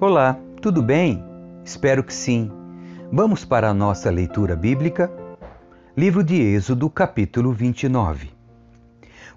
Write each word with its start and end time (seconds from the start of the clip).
Olá, 0.00 0.38
tudo 0.62 0.80
bem? 0.80 1.24
Espero 1.64 2.04
que 2.04 2.14
sim. 2.14 2.52
Vamos 3.12 3.44
para 3.44 3.68
a 3.68 3.74
nossa 3.74 4.08
leitura 4.12 4.54
bíblica? 4.54 5.10
Livro 5.96 6.22
de 6.22 6.40
Êxodo, 6.40 6.88
capítulo 6.88 7.52
29. 7.52 8.30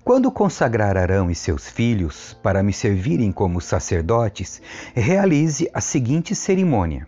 Quando 0.03 0.31
consagrar 0.31 0.97
Arão 0.97 1.31
e 1.31 1.35
seus 1.35 1.67
filhos 1.67 2.37
para 2.43 2.61
me 2.61 2.71
servirem 2.71 3.31
como 3.31 3.59
sacerdotes, 3.59 4.61
realize 4.93 5.67
a 5.73 5.81
seguinte 5.81 6.35
cerimônia: 6.35 7.07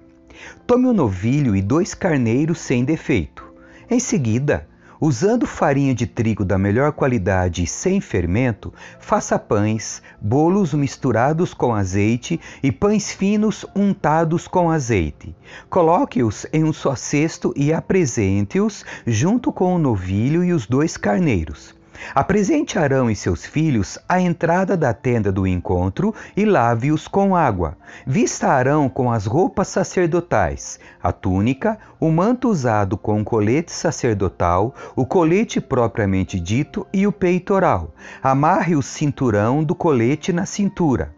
tome 0.66 0.88
um 0.88 0.94
novilho 0.94 1.56
e 1.56 1.62
dois 1.62 1.94
carneiros 1.94 2.58
sem 2.58 2.84
defeito. 2.84 3.54
Em 3.88 4.00
seguida, 4.00 4.68
Usando 5.06 5.46
farinha 5.46 5.94
de 5.94 6.08
trigo 6.08 6.46
da 6.46 6.58
melhor 6.58 6.94
qualidade 6.94 7.62
e 7.62 7.68
sem 7.68 8.00
fermento, 8.00 8.74
faça 9.02 9.38
pães, 9.38 10.02
bolos 10.22 10.74
misturados 10.74 11.54
com 11.54 11.76
azeite 11.76 12.40
e 12.64 12.72
pães 12.72 13.12
finos 13.12 13.66
untados 13.76 14.48
com 14.48 14.72
azeite. 14.72 15.36
Coloque-os 15.70 16.48
em 16.54 16.64
um 16.64 16.72
só 16.72 16.96
cesto 16.96 17.54
e 17.58 17.74
apresente-os 17.74 18.86
junto 19.06 19.52
com 19.52 19.76
o 19.76 19.78
novilho 19.78 20.42
e 20.42 20.54
os 20.54 20.66
dois 20.68 20.96
carneiros. 20.96 21.76
Apresente 22.14 22.78
Arão 22.78 23.10
e 23.10 23.16
seus 23.16 23.46
filhos 23.46 23.98
à 24.08 24.20
entrada 24.20 24.76
da 24.76 24.94
tenda 24.94 25.32
do 25.32 25.48
encontro 25.48 26.14
e 26.36 26.46
lave-os 26.46 27.08
com 27.08 27.36
água. 27.36 27.78
Vista 28.06 28.48
Arão 28.48 28.90
com 28.90 29.12
as 29.12 29.26
roupas 29.26 29.68
sacerdotais, 29.68 30.80
a 31.02 31.12
túnica, 31.12 31.78
o 32.00 32.12
manto 32.12 32.50
usado 32.50 32.98
com 32.98 33.22
o 33.22 33.24
colete 33.24 33.72
sacerdotal, 33.72 34.74
o 34.96 35.06
colete 35.06 35.60
propriamente 35.60 36.40
dito 36.40 36.86
e 36.94 37.08
o 37.08 37.12
peitoral. 37.12 37.94
Amarre 38.22 38.76
o 38.76 38.82
cinturão 38.82 39.64
do 39.64 39.76
colete 39.76 40.32
na 40.32 40.46
cintura. 40.46 41.14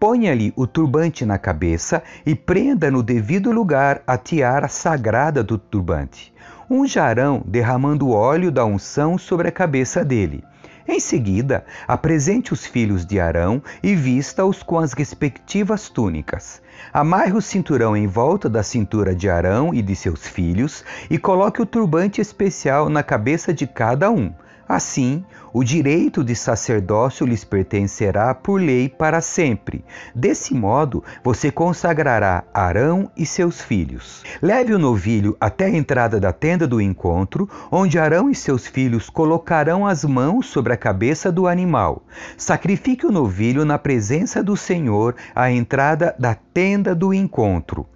Ponha-lhe 0.00 0.52
o 0.56 0.66
turbante 0.66 1.26
na 1.26 1.36
cabeça 1.36 2.02
e 2.24 2.34
prenda 2.34 2.90
no 2.90 3.02
devido 3.02 3.52
lugar 3.52 4.02
a 4.06 4.16
tiara 4.16 4.66
sagrada 4.66 5.42
do 5.42 5.58
turbante 5.58 6.32
um 6.70 6.86
jarão 6.86 7.42
derramando 7.46 8.10
óleo 8.10 8.50
da 8.50 8.64
unção 8.64 9.16
sobre 9.16 9.48
a 9.48 9.52
cabeça 9.52 10.04
dele. 10.04 10.44
Em 10.86 11.00
seguida, 11.00 11.66
apresente 11.86 12.52
os 12.52 12.64
filhos 12.64 13.04
de 13.04 13.20
Arão 13.20 13.62
e 13.82 13.94
vista-os 13.94 14.62
com 14.62 14.78
as 14.78 14.94
respectivas 14.94 15.90
túnicas. 15.90 16.62
Amarre 16.92 17.34
o 17.34 17.42
cinturão 17.42 17.94
em 17.94 18.06
volta 18.06 18.48
da 18.48 18.62
cintura 18.62 19.14
de 19.14 19.28
Arão 19.28 19.74
e 19.74 19.82
de 19.82 19.94
seus 19.94 20.26
filhos 20.26 20.82
e 21.10 21.18
coloque 21.18 21.60
o 21.60 21.66
turbante 21.66 22.22
especial 22.22 22.88
na 22.88 23.02
cabeça 23.02 23.52
de 23.52 23.66
cada 23.66 24.10
um. 24.10 24.32
Assim, 24.66 25.24
o 25.52 25.64
direito 25.64 26.22
de 26.22 26.34
sacerdócio 26.34 27.26
lhes 27.26 27.44
pertencerá 27.44 28.34
por 28.34 28.60
lei 28.60 28.88
para 28.88 29.20
sempre. 29.20 29.84
Desse 30.14 30.54
modo, 30.54 31.02
você 31.22 31.50
consagrará 31.50 32.44
Arão 32.52 33.10
e 33.16 33.24
seus 33.24 33.60
filhos. 33.60 34.22
Leve 34.42 34.74
o 34.74 34.78
novilho 34.78 35.36
até 35.40 35.66
a 35.66 35.70
entrada 35.70 36.20
da 36.20 36.32
tenda 36.32 36.66
do 36.66 36.80
encontro, 36.80 37.48
onde 37.70 37.98
Arão 37.98 38.30
e 38.30 38.34
seus 38.34 38.66
filhos 38.66 39.08
colocarão 39.08 39.86
as 39.86 40.04
mãos 40.04 40.46
sobre 40.46 40.72
a 40.72 40.76
cabeça 40.76 41.32
do 41.32 41.46
animal. 41.46 42.02
Sacrifique 42.36 43.06
o 43.06 43.12
novilho 43.12 43.64
na 43.64 43.78
presença 43.78 44.42
do 44.42 44.56
Senhor 44.56 45.14
à 45.34 45.50
entrada 45.50 46.14
da 46.18 46.34
tenda 46.34 46.94
do 46.94 47.12
encontro. 47.14 47.86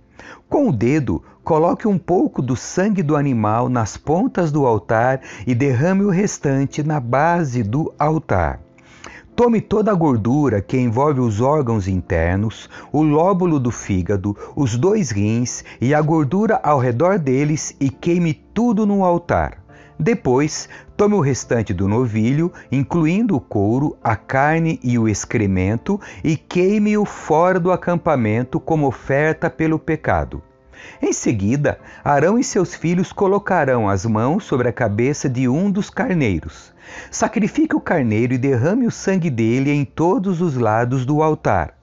Com 0.48 0.68
o 0.68 0.72
dedo, 0.72 1.22
coloque 1.44 1.88
um 1.88 1.98
pouco 1.98 2.40
do 2.40 2.54
sangue 2.54 3.02
do 3.02 3.16
animal 3.16 3.68
nas 3.68 3.96
pontas 3.96 4.52
do 4.52 4.66
altar 4.66 5.20
e 5.46 5.54
derrame 5.54 6.04
o 6.04 6.10
restante 6.10 6.82
na 6.82 7.00
base 7.00 7.62
do 7.62 7.92
altar. 7.98 8.60
Tome 9.34 9.60
toda 9.60 9.90
a 9.90 9.94
gordura 9.94 10.60
que 10.60 10.76
envolve 10.76 11.20
os 11.20 11.40
órgãos 11.40 11.88
internos, 11.88 12.68
o 12.92 13.02
lóbulo 13.02 13.58
do 13.58 13.70
fígado, 13.70 14.36
os 14.54 14.76
dois 14.76 15.10
rins 15.10 15.64
e 15.80 15.94
a 15.94 16.02
gordura 16.02 16.60
ao 16.62 16.78
redor 16.78 17.18
deles 17.18 17.74
e 17.80 17.88
queime 17.88 18.34
tudo 18.34 18.84
no 18.84 19.04
altar. 19.04 19.58
Depois, 19.98 20.68
tome 20.96 21.14
o 21.14 21.20
restante 21.20 21.72
do 21.72 21.88
novilho, 21.88 22.52
incluindo 22.70 23.34
o 23.34 23.40
couro, 23.40 23.96
a 24.02 24.16
carne 24.16 24.78
e 24.82 24.98
o 24.98 25.08
excremento, 25.08 25.98
e 26.22 26.36
queime-o 26.36 27.04
fora 27.04 27.58
do 27.58 27.72
acampamento 27.72 28.60
como 28.60 28.86
oferta 28.86 29.48
pelo 29.48 29.78
pecado. 29.78 30.42
Em 31.00 31.12
seguida, 31.12 31.78
Arão 32.04 32.38
e 32.38 32.44
seus 32.44 32.74
filhos 32.74 33.12
colocarão 33.12 33.88
as 33.88 34.04
mãos 34.06 34.44
sobre 34.44 34.68
a 34.68 34.72
cabeça 34.72 35.28
de 35.28 35.48
um 35.48 35.70
dos 35.70 35.90
carneiros. 35.90 36.72
Sacrifique 37.10 37.76
o 37.76 37.80
carneiro 37.80 38.34
e 38.34 38.38
derrame 38.38 38.86
o 38.86 38.90
sangue 38.90 39.30
dele 39.30 39.70
em 39.70 39.84
todos 39.84 40.40
os 40.40 40.56
lados 40.56 41.04
do 41.04 41.22
altar. 41.22 41.74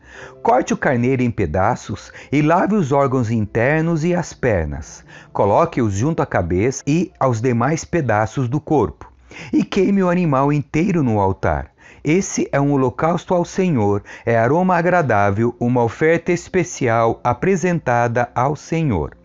Corte 0.41 0.73
o 0.73 0.77
carneiro 0.77 1.21
em 1.21 1.29
pedaços 1.29 2.11
e 2.31 2.41
lave 2.41 2.75
os 2.75 2.91
órgãos 2.91 3.29
internos 3.29 4.03
e 4.03 4.15
as 4.15 4.33
pernas. 4.33 5.03
Coloque-os 5.31 5.93
junto 5.93 6.21
à 6.21 6.25
cabeça 6.25 6.83
e 6.87 7.11
aos 7.19 7.41
demais 7.41 7.85
pedaços 7.85 8.47
do 8.47 8.59
corpo. 8.59 9.11
E 9.53 9.63
queime 9.63 10.01
o 10.01 10.09
animal 10.09 10.51
inteiro 10.51 11.03
no 11.03 11.19
altar. 11.19 11.71
Esse 12.03 12.47
é 12.51 12.59
um 12.59 12.71
holocausto 12.71 13.33
ao 13.33 13.43
Senhor, 13.43 14.03
é 14.25 14.37
aroma 14.37 14.75
agradável, 14.75 15.55
uma 15.59 15.83
oferta 15.83 16.31
especial 16.31 17.19
apresentada 17.23 18.29
ao 18.33 18.55
Senhor. 18.55 19.17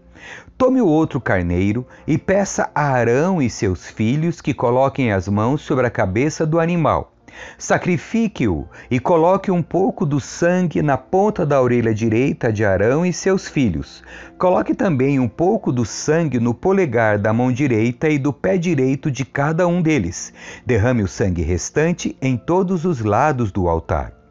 Tome 0.57 0.81
o 0.81 0.87
outro 0.87 1.21
carneiro 1.21 1.87
e 2.07 2.17
peça 2.17 2.71
a 2.75 2.91
Arão 2.91 3.43
e 3.43 3.51
seus 3.51 3.89
filhos 3.89 4.41
que 4.41 4.55
coloquem 4.55 5.13
as 5.13 5.29
mãos 5.29 5.63
sobre 5.63 5.87
a 5.87 5.91
cabeça 5.91 6.47
do 6.47 6.61
animal. 6.61 7.14
Sacrifique-o 7.59 8.69
e 8.91 8.99
coloque 8.99 9.51
um 9.51 9.63
pouco 9.63 10.05
do 10.05 10.21
sangue 10.21 10.83
na 10.83 10.97
ponta 10.97 11.45
da 11.45 11.61
orelha 11.61 11.95
direita 11.95 12.53
de 12.53 12.65
Arão 12.65 13.05
e 13.05 13.13
seus 13.13 13.49
filhos. 13.49 14.03
Coloque 14.39 14.75
também 14.75 15.19
um 15.21 15.29
pouco 15.29 15.73
do 15.73 15.85
sangue 15.85 16.41
no 16.41 16.55
polegar 16.55 17.19
da 17.19 17.33
mão 17.33 17.53
direita 17.53 18.09
e 18.09 18.19
do 18.19 18.33
pé 18.33 18.57
direito 18.57 19.11
de 19.11 19.25
cada 19.25 19.67
um 19.67 19.81
deles. 19.81 20.33
Derrame 20.67 21.03
o 21.03 21.09
sangue 21.09 21.43
restante 21.43 22.17
em 22.21 22.37
todos 22.37 22.85
os 22.85 23.01
lados 23.01 23.53
do 23.53 23.69
altar. 23.69 24.24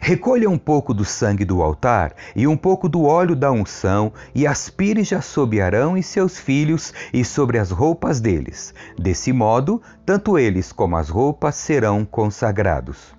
Recolha 0.00 0.48
um 0.48 0.58
pouco 0.58 0.92
do 0.92 1.04
sangue 1.04 1.44
do 1.44 1.62
altar 1.62 2.14
e 2.34 2.46
um 2.46 2.56
pouco 2.56 2.88
do 2.88 3.04
óleo 3.04 3.34
da 3.34 3.50
unção 3.50 4.12
e 4.34 4.46
aspire-já 4.46 5.20
sobre 5.20 5.60
Arão 5.60 5.96
e 5.96 6.02
seus 6.02 6.38
filhos 6.38 6.92
e 7.12 7.24
sobre 7.24 7.58
as 7.58 7.70
roupas 7.70 8.20
deles. 8.20 8.74
Desse 8.98 9.32
modo, 9.32 9.80
tanto 10.04 10.38
eles 10.38 10.72
como 10.72 10.96
as 10.96 11.08
roupas 11.08 11.54
serão 11.54 12.04
consagrados. 12.04 13.14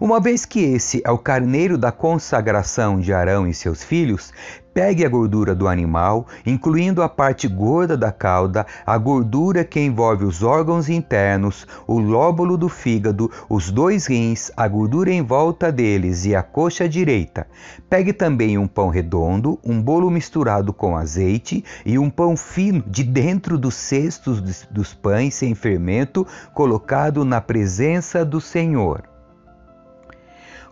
Uma 0.00 0.20
vez 0.20 0.44
que 0.44 0.60
esse 0.60 1.02
é 1.04 1.10
o 1.10 1.18
carneiro 1.18 1.76
da 1.76 1.90
consagração 1.90 3.00
de 3.00 3.12
Arão 3.12 3.46
e 3.48 3.54
seus 3.54 3.82
filhos, 3.82 4.32
pegue 4.74 5.04
a 5.04 5.08
gordura 5.08 5.54
do 5.54 5.68
animal, 5.68 6.26
incluindo 6.46 7.02
a 7.02 7.08
parte 7.08 7.46
gorda 7.46 7.96
da 7.96 8.10
cauda, 8.10 8.66
a 8.86 8.96
gordura 8.96 9.64
que 9.64 9.80
envolve 9.80 10.24
os 10.24 10.42
órgãos 10.42 10.88
internos, 10.88 11.66
o 11.86 11.98
lóbulo 11.98 12.56
do 12.56 12.68
fígado, 12.68 13.30
os 13.48 13.70
dois 13.70 14.06
rins, 14.06 14.50
a 14.56 14.66
gordura 14.66 15.10
em 15.12 15.22
volta 15.22 15.70
deles 15.70 16.24
e 16.24 16.34
a 16.34 16.42
coxa 16.42 16.88
direita. 16.88 17.46
Pegue 17.88 18.12
também 18.12 18.56
um 18.58 18.66
pão 18.66 18.88
redondo, 18.88 19.58
um 19.64 19.80
bolo 19.80 20.10
misturado 20.10 20.72
com 20.72 20.96
azeite 20.96 21.64
e 21.84 21.98
um 21.98 22.08
pão 22.08 22.36
fino 22.36 22.82
de 22.86 23.04
dentro 23.04 23.58
dos 23.58 23.74
cestos 23.74 24.40
dos 24.70 24.94
pães 24.94 25.34
sem 25.34 25.54
fermento, 25.54 26.26
colocado 26.54 27.24
na 27.24 27.40
presença 27.40 28.24
do 28.24 28.40
Senhor. 28.40 29.11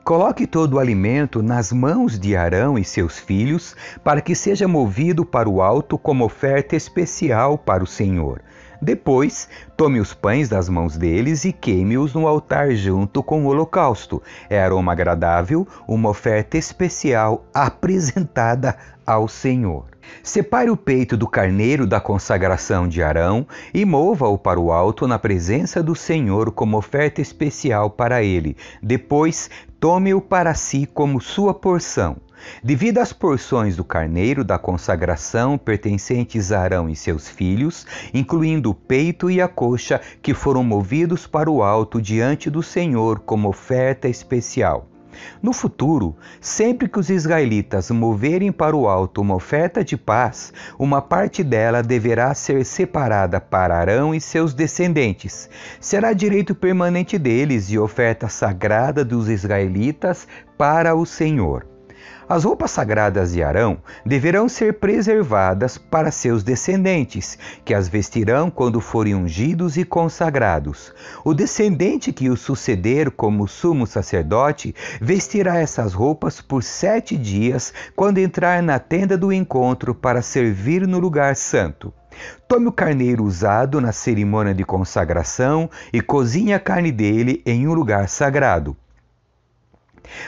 Coloque 0.05 0.47
todo 0.47 0.75
o 0.75 0.78
alimento 0.78 1.43
nas 1.43 1.71
mãos 1.71 2.19
de 2.19 2.34
Arão 2.34 2.78
e 2.78 2.84
seus 2.84 3.19
filhos, 3.19 3.77
para 4.03 4.21
que 4.21 4.34
seja 4.34 4.66
movido 4.66 5.25
para 5.25 5.49
o 5.49 5.62
alto 5.62 5.99
como 5.99 6.25
oferta 6.25 6.75
especial 6.75 7.59
para 7.59 7.84
o 7.84 7.87
Senhor. 7.87 8.41
Depois, 8.83 9.47
tome 9.77 10.00
os 10.00 10.15
pães 10.15 10.49
das 10.49 10.69
mãos 10.69 10.97
deles 10.97 11.44
e 11.44 11.53
queime-os 11.53 12.15
no 12.15 12.27
altar 12.27 12.72
junto 12.72 13.22
com 13.22 13.44
o 13.44 13.49
holocausto. 13.49 14.22
É 14.49 14.61
aroma 14.61 14.93
agradável, 14.93 15.69
uma 15.87 16.09
oferta 16.09 16.56
especial 16.56 17.44
apresentada 17.52 18.76
ao 19.06 19.29
Senhor. 19.29 19.89
Separe 20.23 20.71
o 20.71 20.77
peito 20.77 21.17
do 21.17 21.27
carneiro 21.27 21.87
da 21.87 22.01
consagração 22.01 22.87
de 22.87 23.03
Arão 23.03 23.47
e 23.73 23.85
mova-o 23.85 24.37
para 24.37 24.61
o 24.61 24.73
alto 24.73 25.07
na 25.07 25.19
presença 25.19 25.83
do 25.83 25.95
Senhor 25.95 26.51
como 26.53 26.77
oferta 26.77 27.21
especial 27.21 27.91
para 27.91 28.23
ele. 28.23 28.57
Depois, 28.83 29.51
tome-o 29.79 30.21
para 30.21 30.55
si 30.55 30.87
como 30.87 31.21
sua 31.21 31.55
porção. 31.55 32.17
Divida 32.62 33.03
as 33.03 33.12
porções 33.12 33.77
do 33.77 33.85
carneiro 33.85 34.45
da 34.45 34.59
consagração 34.59 35.59
pertencentes 35.59 36.53
a 36.53 36.61
Arão 36.61 36.89
e 36.89 36.97
seus 36.97 37.29
filhos, 37.29 37.87
incluindo 38.12 38.71
o 38.71 38.75
peito 38.75 39.31
e 39.31 39.41
a 39.41 39.49
coxa, 39.49 40.01
que 40.23 40.35
foram 40.35 40.65
movidos 40.65 41.27
para 41.27 41.51
o 41.51 41.62
alto 41.62 42.01
diante 42.01 42.51
do 42.51 42.62
Senhor 42.62 43.21
como 43.21 43.49
oferta 43.49 44.09
especial. 44.09 44.89
No 45.43 45.52
futuro, 45.52 46.17
sempre 46.40 46.88
que 46.88 46.99
os 46.99 47.11
israelitas 47.11 47.90
moverem 47.90 48.52
para 48.52 48.76
o 48.76 48.88
alto 48.88 49.20
uma 49.20 49.34
oferta 49.34 49.84
de 49.84 49.96
paz, 49.96 50.52
uma 50.78 51.00
parte 51.00 51.44
dela 51.44 51.82
deverá 51.82 52.34
ser 52.34 52.64
separada 52.64 53.40
para 53.40 53.76
Arão 53.76 54.14
e 54.14 54.20
seus 54.20 54.55
descendentes. 54.55 55.49
Será 55.81 56.12
direito 56.12 56.55
permanente 56.55 57.19
deles 57.19 57.70
e 57.70 57.78
oferta 57.78 58.28
sagrada 58.28 59.05
dos 59.05 59.28
israelitas 59.28 60.26
para 60.58 60.94
o 60.94 61.06
Senhor. 61.06 61.69
As 62.31 62.44
roupas 62.44 62.71
sagradas 62.71 63.32
de 63.32 63.43
Arão 63.43 63.79
deverão 64.06 64.49
ser 64.49 64.75
preservadas 64.75 65.77
para 65.77 66.12
seus 66.12 66.44
descendentes, 66.44 67.37
que 67.65 67.75
as 67.75 67.88
vestirão 67.88 68.49
quando 68.49 68.81
forem 68.81 69.17
ungidos 69.17 69.77
e 69.77 69.85
consagrados. 69.85 70.94
O 71.25 71.35
descendente 71.35 72.12
que 72.12 72.31
o 72.31 72.37
suceder 72.37 73.11
como 73.11 73.49
sumo 73.49 73.85
sacerdote 73.85 74.73
vestirá 75.00 75.59
essas 75.59 75.93
roupas 75.93 76.41
por 76.41 76.62
sete 76.62 77.17
dias, 77.17 77.75
quando 77.97 78.19
entrar 78.19 78.62
na 78.62 78.79
tenda 78.79 79.19
do 79.19 79.33
encontro 79.33 79.93
para 79.93 80.23
servir 80.23 80.87
no 80.87 81.00
lugar 81.00 81.35
santo. 81.35 81.93
Tome 82.47 82.69
o 82.69 82.73
carneiro 82.73 83.25
usado 83.25 83.81
na 83.81 83.91
cerimônia 83.91 84.55
de 84.55 84.65
consagração 84.65 85.69
e 85.93 86.00
cozinhe 86.00 86.53
a 86.53 86.61
carne 86.61 86.93
dele 86.93 87.43
em 87.44 87.67
um 87.67 87.75
lugar 87.75 88.09
sagrado. 88.09 88.76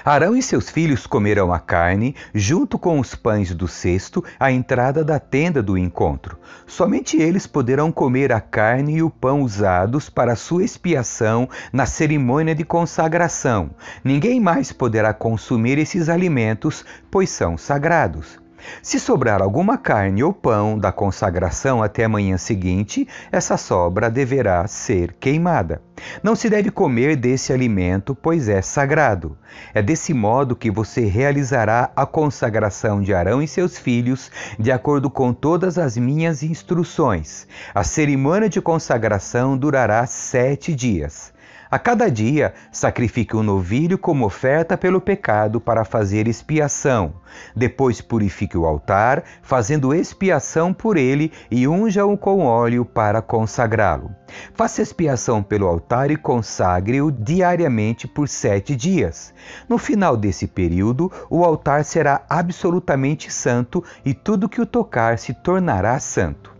Arão 0.04 0.36
e 0.36 0.42
seus 0.42 0.68
filhos 0.68 1.06
comerão 1.06 1.52
a 1.52 1.58
carne, 1.58 2.14
junto 2.34 2.78
com 2.78 2.98
os 2.98 3.14
pães 3.14 3.54
do 3.54 3.68
cesto, 3.68 4.24
à 4.38 4.50
entrada 4.50 5.04
da 5.04 5.18
tenda 5.18 5.62
do 5.62 5.78
encontro. 5.78 6.38
Somente 6.66 7.16
eles 7.16 7.46
poderão 7.46 7.92
comer 7.92 8.32
a 8.32 8.40
carne 8.40 8.96
e 8.96 9.02
o 9.02 9.10
pão 9.10 9.42
usados 9.42 10.10
para 10.10 10.36
sua 10.36 10.64
expiação 10.64 11.48
na 11.72 11.86
cerimônia 11.86 12.54
de 12.54 12.64
consagração. 12.64 13.70
Ninguém 14.02 14.40
mais 14.40 14.72
poderá 14.72 15.14
consumir 15.14 15.78
esses 15.78 16.08
alimentos, 16.08 16.84
pois 17.10 17.30
são 17.30 17.56
sagrados. 17.56 18.41
Se 18.82 18.98
sobrar 18.98 19.42
alguma 19.42 19.78
carne 19.78 20.22
ou 20.22 20.32
pão 20.32 20.78
da 20.78 20.92
consagração 20.92 21.82
até 21.82 22.04
a 22.04 22.08
manhã 22.08 22.36
seguinte, 22.36 23.06
essa 23.30 23.56
sobra 23.56 24.10
deverá 24.10 24.66
ser 24.66 25.14
queimada. 25.20 25.80
Não 26.22 26.34
se 26.34 26.48
deve 26.50 26.70
comer 26.70 27.16
desse 27.16 27.52
alimento, 27.52 28.14
pois 28.14 28.48
é 28.48 28.60
sagrado. 28.60 29.36
É 29.72 29.82
desse 29.82 30.12
modo 30.12 30.56
que 30.56 30.70
você 30.70 31.04
realizará 31.04 31.90
a 31.94 32.04
consagração 32.06 33.00
de 33.00 33.14
Arão 33.14 33.42
e 33.42 33.48
seus 33.48 33.78
filhos, 33.78 34.30
de 34.58 34.72
acordo 34.72 35.10
com 35.10 35.32
todas 35.32 35.78
as 35.78 35.96
minhas 35.96 36.42
instruções. 36.42 37.46
A 37.74 37.84
cerimônia 37.84 38.48
de 38.48 38.60
consagração 38.60 39.56
durará 39.56 40.06
sete 40.06 40.74
dias. 40.74 41.32
A 41.72 41.78
cada 41.78 42.10
dia, 42.10 42.52
sacrifique 42.70 43.34
um 43.34 43.42
novilho 43.42 43.96
como 43.96 44.26
oferta 44.26 44.76
pelo 44.76 45.00
pecado 45.00 45.58
para 45.58 45.86
fazer 45.86 46.28
expiação. 46.28 47.14
Depois 47.56 47.98
purifique 47.98 48.58
o 48.58 48.66
altar, 48.66 49.24
fazendo 49.40 49.94
expiação 49.94 50.74
por 50.74 50.98
ele 50.98 51.32
e 51.50 51.66
unja-o 51.66 52.14
com 52.18 52.44
óleo 52.44 52.84
para 52.84 53.22
consagrá-lo. 53.22 54.14
Faça 54.52 54.82
expiação 54.82 55.42
pelo 55.42 55.66
altar 55.66 56.10
e 56.10 56.16
consagre-o 56.18 57.10
diariamente 57.10 58.06
por 58.06 58.28
sete 58.28 58.76
dias. 58.76 59.32
No 59.66 59.78
final 59.78 60.14
desse 60.14 60.46
período, 60.46 61.10
o 61.30 61.42
altar 61.42 61.86
será 61.86 62.20
absolutamente 62.28 63.32
santo 63.32 63.82
e 64.04 64.12
tudo 64.12 64.46
que 64.46 64.60
o 64.60 64.66
tocar 64.66 65.18
se 65.18 65.32
tornará 65.32 65.98
santo. 65.98 66.51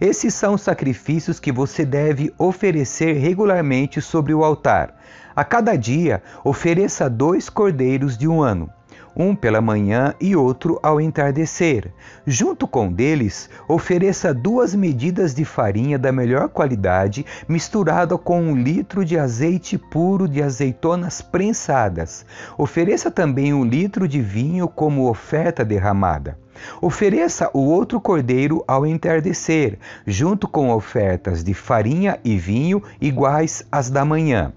Esses 0.00 0.34
são 0.34 0.54
os 0.54 0.62
sacrifícios 0.62 1.40
que 1.40 1.52
você 1.52 1.84
deve 1.84 2.32
oferecer 2.38 3.14
regularmente 3.14 4.00
sobre 4.00 4.34
o 4.34 4.44
altar. 4.44 4.94
A 5.34 5.44
cada 5.44 5.76
dia, 5.76 6.22
ofereça 6.44 7.10
dois 7.10 7.48
cordeiros 7.48 8.16
de 8.16 8.28
um 8.28 8.42
ano 8.42 8.70
um 9.16 9.34
pela 9.34 9.60
manhã 9.60 10.14
e 10.20 10.34
outro 10.34 10.78
ao 10.82 11.00
entardecer. 11.00 11.92
Junto 12.26 12.66
com 12.66 12.92
deles, 12.92 13.48
ofereça 13.68 14.34
duas 14.34 14.74
medidas 14.74 15.34
de 15.34 15.44
farinha 15.44 15.98
da 15.98 16.10
melhor 16.10 16.48
qualidade, 16.48 17.24
misturada 17.48 18.16
com 18.18 18.42
um 18.42 18.56
litro 18.56 19.04
de 19.04 19.18
azeite 19.18 19.78
puro 19.78 20.28
de 20.28 20.42
azeitonas 20.42 21.22
prensadas. 21.22 22.26
Ofereça 22.58 23.10
também 23.10 23.54
um 23.54 23.64
litro 23.64 24.08
de 24.08 24.20
vinho 24.20 24.66
como 24.66 25.08
oferta 25.08 25.64
derramada. 25.64 26.43
Ofereça 26.80 27.50
o 27.52 27.60
outro 27.60 28.00
cordeiro 28.00 28.62
ao 28.66 28.86
entardecer, 28.86 29.78
junto 30.06 30.46
com 30.46 30.70
ofertas 30.70 31.42
de 31.42 31.54
farinha 31.54 32.18
e 32.24 32.36
vinho 32.36 32.82
iguais 33.00 33.64
às 33.70 33.90
da 33.90 34.04
manhã. 34.04 34.52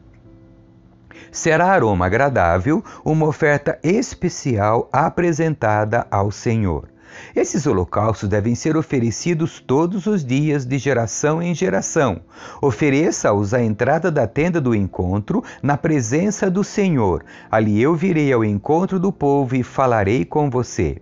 Será 1.31 1.71
aroma 1.71 2.05
agradável, 2.05 2.83
uma 3.03 3.25
oferta 3.25 3.77
especial 3.83 4.89
apresentada 4.91 6.07
ao 6.09 6.31
Senhor. 6.31 6.89
Esses 7.35 7.65
holocaustos 7.65 8.29
devem 8.29 8.53
ser 8.55 8.77
oferecidos 8.77 9.59
todos 9.59 10.05
os 10.05 10.23
dias, 10.23 10.65
de 10.65 10.77
geração 10.77 11.41
em 11.41 11.53
geração. 11.53 12.21
Ofereça-os 12.61 13.53
à 13.53 13.61
entrada 13.61 14.11
da 14.11 14.27
tenda 14.27 14.61
do 14.61 14.75
encontro, 14.75 15.43
na 15.61 15.77
presença 15.77 16.49
do 16.49 16.63
Senhor. 16.63 17.23
Ali 17.49 17.81
eu 17.81 17.95
virei 17.95 18.31
ao 18.31 18.43
encontro 18.43 18.99
do 18.99 19.11
povo 19.11 19.55
e 19.55 19.63
falarei 19.63 20.25
com 20.25 20.49
você. 20.49 21.01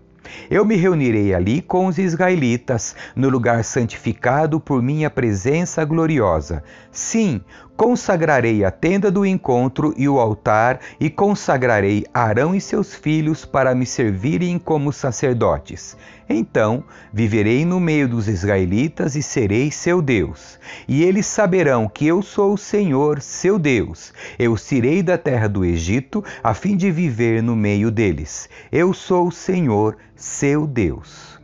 Eu 0.49 0.65
me 0.65 0.75
reunirei 0.75 1.33
ali 1.33 1.61
com 1.61 1.87
os 1.87 1.97
israelitas, 1.97 2.95
no 3.15 3.29
lugar 3.29 3.63
santificado 3.63 4.59
por 4.59 4.81
minha 4.81 5.09
presença 5.09 5.83
gloriosa. 5.83 6.63
Sim, 6.91 7.41
consagrarei 7.75 8.63
a 8.63 8.71
tenda 8.71 9.11
do 9.11 9.25
encontro 9.25 9.93
e 9.97 10.07
o 10.07 10.19
altar, 10.19 10.79
e 10.99 11.09
consagrarei 11.09 12.05
Arão 12.13 12.55
e 12.55 12.61
seus 12.61 12.95
filhos 12.95 13.45
para 13.45 13.75
me 13.75 13.85
servirem 13.85 14.57
como 14.57 14.93
sacerdotes. 14.93 15.97
Então 16.27 16.83
viverei 17.13 17.65
no 17.65 17.79
meio 17.79 18.07
dos 18.07 18.27
israelitas 18.27 19.15
e 19.15 19.21
serei 19.21 19.69
seu 19.71 20.01
Deus. 20.01 20.59
E 20.87 21.03
eles 21.03 21.25
saberão 21.25 21.87
que 21.87 22.07
eu 22.07 22.21
sou 22.21 22.53
o 22.53 22.57
Senhor, 22.57 23.21
seu 23.21 23.59
Deus. 23.59 24.13
Eu 24.39 24.55
tirei 24.55 25.03
da 25.03 25.17
terra 25.17 25.47
do 25.47 25.63
Egito, 25.63 26.23
a 26.43 26.53
fim 26.53 26.75
de 26.75 26.89
viver 26.89 27.43
no 27.43 27.55
meio 27.55 27.91
deles. 27.91 28.49
Eu 28.71 28.93
sou 28.93 29.27
o 29.27 29.31
Senhor, 29.31 29.97
seu 30.15 30.65
Deus. 30.65 31.39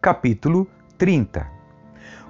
Capítulo 0.00 0.66
30 0.98 1.51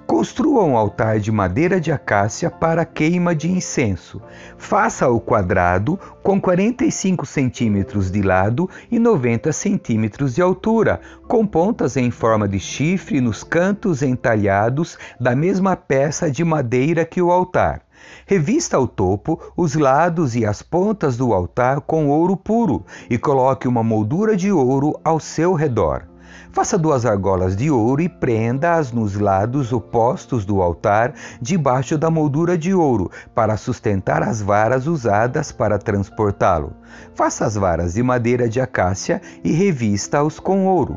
Construa 0.05 0.63
um 0.63 0.77
altar 0.77 1.19
de 1.19 1.31
madeira 1.31 1.79
de 1.79 1.91
acácia 1.91 2.51
para 2.51 2.85
queima 2.85 3.33
de 3.33 3.49
incenso. 3.49 4.21
Faça-o 4.57 5.19
quadrado 5.19 5.97
com 6.21 6.39
45 6.39 7.25
centímetros 7.25 8.11
de 8.11 8.21
lado 8.21 8.69
e 8.91 8.99
90 8.99 9.51
centímetros 9.53 10.35
de 10.35 10.41
altura, 10.41 10.99
com 11.27 11.47
pontas 11.47 11.95
em 11.95 12.11
forma 12.11 12.47
de 12.47 12.59
chifre 12.59 13.21
nos 13.21 13.43
cantos 13.43 14.01
entalhados 14.03 14.97
da 15.19 15.35
mesma 15.35 15.75
peça 15.75 16.29
de 16.29 16.43
madeira 16.43 17.05
que 17.05 17.21
o 17.21 17.31
altar. 17.31 17.81
Revista 18.25 18.77
o 18.77 18.87
topo, 18.87 19.39
os 19.55 19.75
lados 19.75 20.35
e 20.35 20.45
as 20.45 20.61
pontas 20.61 21.15
do 21.15 21.33
altar 21.33 21.79
com 21.81 22.09
ouro 22.09 22.35
puro 22.35 22.85
e 23.09 23.17
coloque 23.17 23.67
uma 23.67 23.83
moldura 23.83 24.35
de 24.35 24.51
ouro 24.51 24.99
ao 25.03 25.19
seu 25.19 25.53
redor. 25.53 26.12
Faça 26.53 26.77
duas 26.77 27.03
argolas 27.03 27.55
de 27.55 27.71
ouro 27.71 27.99
e 27.99 28.07
prenda-as 28.07 28.91
nos 28.91 29.15
lados 29.15 29.73
opostos 29.73 30.45
do 30.45 30.61
altar, 30.61 31.15
debaixo 31.41 31.97
da 31.97 32.11
moldura 32.11 32.55
de 32.55 32.75
ouro, 32.75 33.09
para 33.33 33.57
sustentar 33.57 34.21
as 34.21 34.39
varas 34.39 34.85
usadas 34.85 35.51
para 35.51 35.79
transportá-lo. 35.79 36.73
Faça 37.15 37.43
as 37.43 37.55
varas 37.55 37.95
de 37.95 38.03
madeira 38.03 38.47
de 38.47 38.61
acácia 38.61 39.19
e 39.43 39.51
revista-os 39.51 40.39
com 40.39 40.67
ouro. 40.67 40.95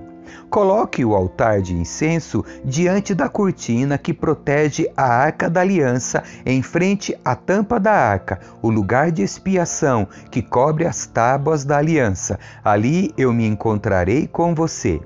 Coloque 0.51 1.03
o 1.03 1.15
altar 1.15 1.63
de 1.63 1.75
incenso 1.75 2.45
diante 2.63 3.15
da 3.15 3.27
cortina 3.27 3.97
que 3.97 4.13
protege 4.13 4.87
a 4.95 5.07
arca 5.07 5.49
da 5.49 5.63
aliança, 5.63 6.23
em 6.45 6.61
frente 6.61 7.19
à 7.25 7.35
tampa 7.35 7.81
da 7.81 7.93
arca, 7.93 8.41
o 8.61 8.69
lugar 8.69 9.11
de 9.11 9.23
expiação 9.23 10.07
que 10.31 10.43
cobre 10.43 10.85
as 10.85 11.07
tábuas 11.07 11.65
da 11.65 11.79
aliança. 11.79 12.39
Ali 12.63 13.15
eu 13.17 13.33
me 13.33 13.47
encontrarei 13.47 14.27
com 14.27 14.55
você. 14.55 15.01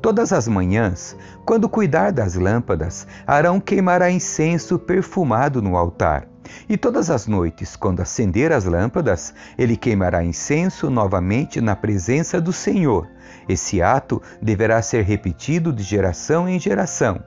Todas 0.00 0.32
as 0.32 0.48
manhãs, 0.48 1.16
quando 1.44 1.68
cuidar 1.68 2.10
das 2.10 2.34
lâmpadas, 2.34 3.06
Arão 3.26 3.60
queimará 3.60 4.10
incenso 4.10 4.78
perfumado 4.78 5.60
no 5.60 5.76
altar. 5.76 6.26
E 6.68 6.76
todas 6.76 7.10
as 7.10 7.26
noites, 7.26 7.76
quando 7.76 8.00
acender 8.00 8.52
as 8.52 8.64
lâmpadas, 8.64 9.34
ele 9.58 9.76
queimará 9.76 10.24
incenso 10.24 10.90
novamente 10.90 11.60
na 11.60 11.76
presença 11.76 12.40
do 12.40 12.52
Senhor. 12.52 13.08
Esse 13.48 13.82
ato 13.82 14.20
deverá 14.40 14.80
ser 14.82 15.04
repetido 15.04 15.72
de 15.72 15.82
geração 15.82 16.48
em 16.48 16.58
geração. 16.58 17.22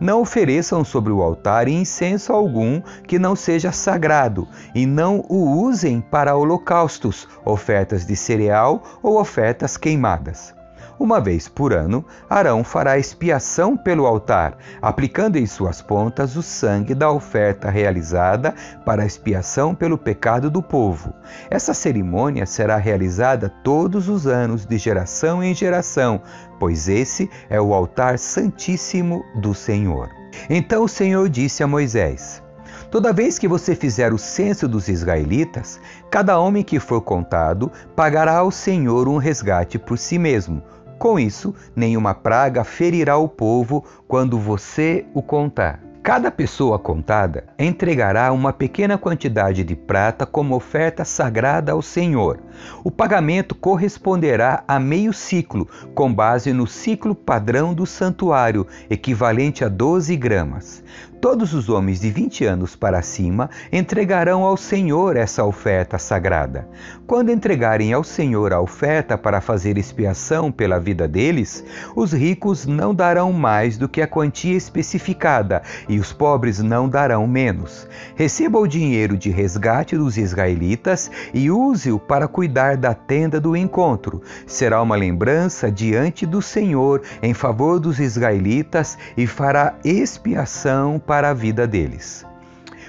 Não 0.00 0.20
ofereçam 0.20 0.84
sobre 0.84 1.12
o 1.12 1.22
altar 1.22 1.68
incenso 1.68 2.32
algum 2.32 2.82
que 3.06 3.18
não 3.18 3.34
seja 3.34 3.72
sagrado, 3.72 4.46
e 4.74 4.84
não 4.84 5.24
o 5.28 5.62
usem 5.62 6.00
para 6.00 6.36
holocaustos, 6.36 7.26
ofertas 7.44 8.04
de 8.04 8.16
cereal 8.16 8.82
ou 9.02 9.18
ofertas 9.18 9.76
queimadas. 9.76 10.59
Uma 11.00 11.18
vez 11.18 11.48
por 11.48 11.72
ano, 11.72 12.04
Arão 12.28 12.62
fará 12.62 12.98
expiação 12.98 13.74
pelo 13.74 14.04
altar, 14.04 14.58
aplicando 14.82 15.38
em 15.38 15.46
suas 15.46 15.80
pontas 15.80 16.36
o 16.36 16.42
sangue 16.42 16.94
da 16.94 17.10
oferta 17.10 17.70
realizada 17.70 18.54
para 18.84 19.06
expiação 19.06 19.74
pelo 19.74 19.96
pecado 19.96 20.50
do 20.50 20.62
povo. 20.62 21.14
Essa 21.50 21.72
cerimônia 21.72 22.44
será 22.44 22.76
realizada 22.76 23.48
todos 23.48 24.10
os 24.10 24.26
anos, 24.26 24.66
de 24.66 24.76
geração 24.76 25.42
em 25.42 25.54
geração, 25.54 26.20
pois 26.58 26.86
esse 26.86 27.30
é 27.48 27.58
o 27.58 27.72
altar 27.72 28.18
santíssimo 28.18 29.24
do 29.36 29.54
Senhor. 29.54 30.10
Então 30.50 30.84
o 30.84 30.88
Senhor 30.88 31.30
disse 31.30 31.62
a 31.62 31.66
Moisés: 31.66 32.42
Toda 32.90 33.12
vez 33.12 33.38
que 33.38 33.46
você 33.46 33.74
fizer 33.76 34.12
o 34.12 34.18
censo 34.18 34.66
dos 34.66 34.88
israelitas, 34.88 35.80
cada 36.10 36.38
homem 36.38 36.64
que 36.64 36.80
for 36.80 37.00
contado 37.00 37.70
pagará 37.96 38.38
ao 38.38 38.50
Senhor 38.50 39.08
um 39.08 39.16
resgate 39.16 39.78
por 39.78 39.96
si 39.96 40.18
mesmo. 40.18 40.60
Com 41.00 41.18
isso, 41.18 41.54
nenhuma 41.74 42.12
praga 42.12 42.62
ferirá 42.62 43.16
o 43.16 43.26
povo 43.26 43.82
quando 44.06 44.38
você 44.38 45.06
o 45.14 45.22
contar. 45.22 45.80
Cada 46.02 46.30
pessoa 46.30 46.78
contada 46.78 47.44
entregará 47.58 48.30
uma 48.32 48.52
pequena 48.52 48.98
quantidade 48.98 49.64
de 49.64 49.74
prata 49.74 50.26
como 50.26 50.54
oferta 50.54 51.02
sagrada 51.02 51.72
ao 51.72 51.80
Senhor. 51.80 52.40
O 52.84 52.90
pagamento 52.90 53.54
corresponderá 53.54 54.62
a 54.68 54.78
meio 54.78 55.14
ciclo, 55.14 55.66
com 55.94 56.12
base 56.12 56.52
no 56.52 56.66
ciclo 56.66 57.14
padrão 57.14 57.72
do 57.72 57.86
santuário, 57.86 58.66
equivalente 58.90 59.64
a 59.64 59.68
12 59.68 60.14
gramas. 60.16 60.84
Todos 61.20 61.52
os 61.52 61.68
homens 61.68 62.00
de 62.00 62.10
20 62.10 62.46
anos 62.46 62.74
para 62.74 63.02
cima 63.02 63.50
entregarão 63.70 64.42
ao 64.42 64.56
Senhor 64.56 65.18
essa 65.18 65.44
oferta 65.44 65.98
sagrada. 65.98 66.66
Quando 67.06 67.30
entregarem 67.30 67.92
ao 67.92 68.02
Senhor 68.02 68.54
a 68.54 68.60
oferta 68.60 69.18
para 69.18 69.42
fazer 69.42 69.76
expiação 69.76 70.50
pela 70.50 70.80
vida 70.80 71.06
deles, 71.06 71.62
os 71.94 72.14
ricos 72.14 72.64
não 72.64 72.94
darão 72.94 73.34
mais 73.34 73.76
do 73.76 73.86
que 73.86 74.00
a 74.00 74.06
quantia 74.06 74.56
especificada 74.56 75.60
e 75.90 75.98
os 75.98 76.10
pobres 76.10 76.58
não 76.60 76.88
darão 76.88 77.26
menos. 77.26 77.86
Receba 78.14 78.58
o 78.58 78.66
dinheiro 78.66 79.14
de 79.14 79.28
resgate 79.28 79.98
dos 79.98 80.16
israelitas 80.16 81.10
e 81.34 81.50
use-o 81.50 81.98
para 81.98 82.26
cuidar 82.28 82.78
da 82.78 82.94
tenda 82.94 83.38
do 83.38 83.54
encontro. 83.54 84.22
Será 84.46 84.80
uma 84.80 84.96
lembrança 84.96 85.70
diante 85.70 86.24
do 86.24 86.40
Senhor 86.40 87.02
em 87.22 87.34
favor 87.34 87.78
dos 87.78 88.00
israelitas 88.00 88.96
e 89.18 89.26
fará 89.26 89.74
expiação 89.84 90.98
para 91.10 91.30
a 91.30 91.34
vida 91.34 91.66
deles. 91.66 92.24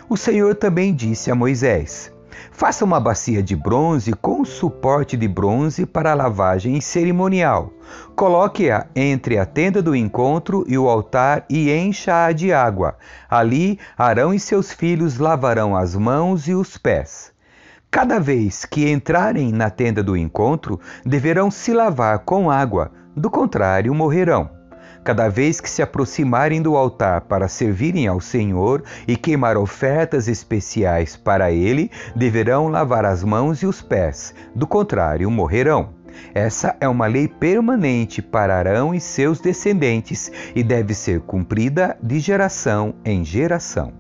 O 0.08 0.16
Senhor 0.16 0.54
também 0.54 0.94
disse 0.94 1.32
a 1.32 1.36
Moisés: 1.36 2.14
Faça 2.52 2.86
uma 2.86 3.00
bacia 3.00 3.42
de 3.42 3.56
bronze 3.56 4.14
com 4.14 4.46
suporte 4.46 5.18
de 5.18 5.28
bronze 5.28 5.88
para 5.88 6.12
a 6.12 6.14
lavagem 6.14 6.80
cerimonial. 6.82 7.74
Coloque-a 8.16 8.86
entre 8.96 9.40
a 9.40 9.46
tenda 9.48 9.82
do 9.82 9.96
encontro 9.96 10.64
e 10.68 10.78
o 10.78 10.88
altar 10.88 11.46
e 11.50 11.72
encha-a 11.72 12.32
de 12.32 12.54
água. 12.54 12.96
Ali, 13.28 13.80
Arão 13.98 14.32
e 14.32 14.40
seus 14.40 14.72
filhos 14.72 15.18
lavarão 15.18 15.76
as 15.76 15.96
mãos 15.96 16.48
e 16.48 16.54
os 16.54 16.78
pés. 16.78 17.34
Cada 17.90 18.20
vez 18.20 18.66
que 18.66 18.88
entrarem 18.88 19.52
na 19.52 19.72
tenda 19.72 20.04
do 20.04 20.16
encontro, 20.16 20.80
deverão 21.04 21.50
se 21.50 21.74
lavar 21.74 22.20
com 22.20 22.52
água, 22.52 22.92
do 23.16 23.32
contrário, 23.32 23.96
morrerão. 23.96 24.61
Cada 25.04 25.28
vez 25.30 25.60
que 25.60 25.70
se 25.70 25.82
aproximarem 25.82 26.62
do 26.62 26.76
altar 26.76 27.22
para 27.22 27.48
servirem 27.48 28.08
ao 28.08 28.22
Senhor 28.22 28.84
e 29.08 29.18
queimar 29.18 29.58
ofertas 29.58 30.28
especiais 30.28 31.16
para 31.18 31.52
Ele, 31.52 31.90
deverão 32.16 32.68
lavar 32.68 33.04
as 33.04 33.24
mãos 33.24 33.64
e 33.64 33.66
os 33.66 33.82
pés, 33.82 34.34
do 34.56 34.68
contrário, 34.68 35.30
morrerão. 35.32 35.90
Essa 36.34 36.76
é 36.80 36.88
uma 36.88 37.08
lei 37.08 37.28
permanente 37.28 38.22
para 38.22 38.56
Arão 38.56 38.94
e 38.94 39.00
seus 39.00 39.40
descendentes 39.40 40.32
e 40.56 40.62
deve 40.62 40.94
ser 40.94 41.22
cumprida 41.22 41.98
de 42.02 42.20
geração 42.20 42.94
em 43.04 43.26
geração. 43.26 43.94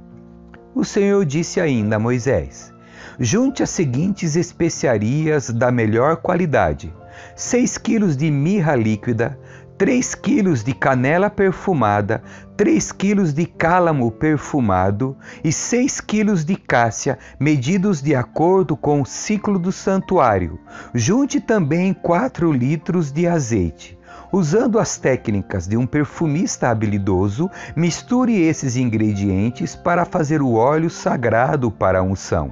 O 0.75 0.85
Senhor 0.85 1.25
disse 1.25 1.59
ainda 1.59 1.95
a 1.95 1.99
Moisés: 1.99 2.71
Junte 3.19 3.63
as 3.63 3.69
seguintes 3.69 4.35
especiarias 4.35 5.49
da 5.49 5.71
melhor 5.71 6.17
qualidade: 6.17 6.93
6 7.35 7.77
quilos 7.77 8.15
de 8.15 8.31
mirra 8.31 8.75
líquida, 8.75 9.37
3 9.81 10.13
quilos 10.13 10.63
de 10.63 10.75
canela 10.75 11.27
perfumada, 11.27 12.21
3 12.55 12.91
quilos 12.91 13.33
de 13.33 13.47
cálamo 13.47 14.11
perfumado 14.11 15.17
e 15.43 15.51
6 15.51 15.99
quilos 16.01 16.45
de 16.45 16.55
cássia, 16.55 17.17
medidos 17.39 17.99
de 17.99 18.13
acordo 18.13 18.77
com 18.77 19.01
o 19.01 19.05
ciclo 19.07 19.57
do 19.57 19.71
santuário. 19.71 20.59
Junte 20.93 21.41
também 21.41 21.95
4 21.95 22.53
litros 22.53 23.11
de 23.11 23.25
azeite. 23.25 23.97
Usando 24.31 24.77
as 24.77 24.99
técnicas 24.99 25.65
de 25.65 25.75
um 25.75 25.87
perfumista 25.87 26.69
habilidoso, 26.69 27.49
misture 27.75 28.39
esses 28.39 28.75
ingredientes 28.75 29.75
para 29.75 30.05
fazer 30.05 30.43
o 30.43 30.53
óleo 30.53 30.91
sagrado 30.91 31.71
para 31.71 31.97
a 31.97 32.03
unção. 32.03 32.51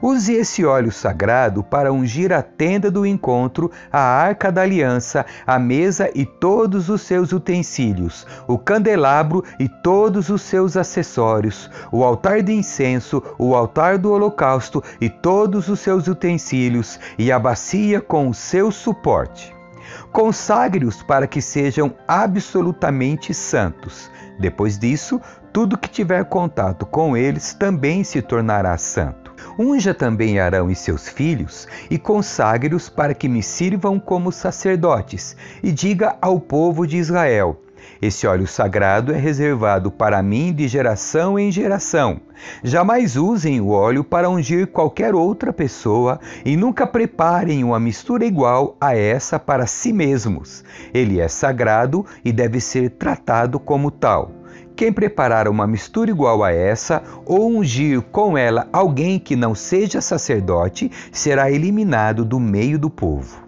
Use 0.00 0.32
esse 0.32 0.64
óleo 0.64 0.92
sagrado 0.92 1.62
para 1.62 1.92
ungir 1.92 2.32
a 2.32 2.42
tenda 2.42 2.90
do 2.90 3.04
encontro, 3.04 3.70
a 3.92 4.00
arca 4.00 4.50
da 4.50 4.62
aliança, 4.62 5.26
a 5.46 5.58
mesa 5.58 6.10
e 6.14 6.24
todos 6.24 6.88
os 6.88 7.02
seus 7.02 7.32
utensílios, 7.32 8.26
o 8.46 8.58
candelabro 8.58 9.44
e 9.58 9.68
todos 9.68 10.28
os 10.28 10.42
seus 10.42 10.76
acessórios, 10.76 11.70
o 11.90 12.04
altar 12.04 12.42
de 12.42 12.52
incenso, 12.52 13.22
o 13.38 13.54
altar 13.54 13.98
do 13.98 14.12
holocausto 14.12 14.82
e 15.00 15.08
todos 15.08 15.68
os 15.68 15.80
seus 15.80 16.06
utensílios, 16.06 16.98
e 17.18 17.32
a 17.32 17.38
bacia 17.38 18.00
com 18.00 18.28
o 18.28 18.34
seu 18.34 18.70
suporte. 18.70 19.54
Consagre-os 20.12 21.02
para 21.02 21.26
que 21.26 21.40
sejam 21.40 21.94
absolutamente 22.06 23.34
santos. 23.34 24.10
Depois 24.38 24.78
disso, 24.78 25.20
tudo 25.52 25.78
que 25.78 25.88
tiver 25.88 26.24
contato 26.24 26.86
com 26.86 27.16
eles 27.16 27.54
também 27.54 28.04
se 28.04 28.22
tornará 28.22 28.76
santo. 28.76 29.34
Unja 29.58 29.92
também 29.92 30.38
Arão 30.38 30.70
e 30.70 30.74
seus 30.74 31.08
filhos 31.08 31.66
e 31.90 31.98
consagre-os 31.98 32.88
para 32.88 33.14
que 33.14 33.28
me 33.28 33.42
sirvam 33.42 33.98
como 33.98 34.30
sacerdotes, 34.30 35.36
e 35.62 35.72
diga 35.72 36.16
ao 36.20 36.38
povo 36.40 36.86
de 36.86 36.96
Israel: 36.96 37.60
esse 38.00 38.26
óleo 38.26 38.46
sagrado 38.46 39.12
é 39.12 39.18
reservado 39.18 39.90
para 39.90 40.22
mim 40.22 40.52
de 40.52 40.68
geração 40.68 41.38
em 41.38 41.50
geração. 41.50 42.20
Jamais 42.62 43.16
usem 43.16 43.60
o 43.60 43.70
óleo 43.70 44.04
para 44.04 44.30
ungir 44.30 44.68
qualquer 44.68 45.14
outra 45.14 45.52
pessoa 45.52 46.20
e 46.44 46.56
nunca 46.56 46.86
preparem 46.86 47.64
uma 47.64 47.80
mistura 47.80 48.24
igual 48.24 48.76
a 48.80 48.96
essa 48.96 49.38
para 49.38 49.66
si 49.66 49.92
mesmos. 49.92 50.64
Ele 50.94 51.18
é 51.18 51.26
sagrado 51.26 52.06
e 52.24 52.32
deve 52.32 52.60
ser 52.60 52.90
tratado 52.90 53.58
como 53.58 53.90
tal. 53.90 54.37
Quem 54.78 54.92
preparar 54.92 55.48
uma 55.48 55.66
mistura 55.66 56.08
igual 56.08 56.44
a 56.44 56.52
essa 56.52 57.02
ou 57.26 57.50
ungir 57.50 58.00
com 58.00 58.38
ela 58.38 58.68
alguém 58.72 59.18
que 59.18 59.34
não 59.34 59.52
seja 59.52 60.00
sacerdote 60.00 60.88
será 61.10 61.50
eliminado 61.50 62.24
do 62.24 62.38
meio 62.38 62.78
do 62.78 62.88
povo. 62.88 63.42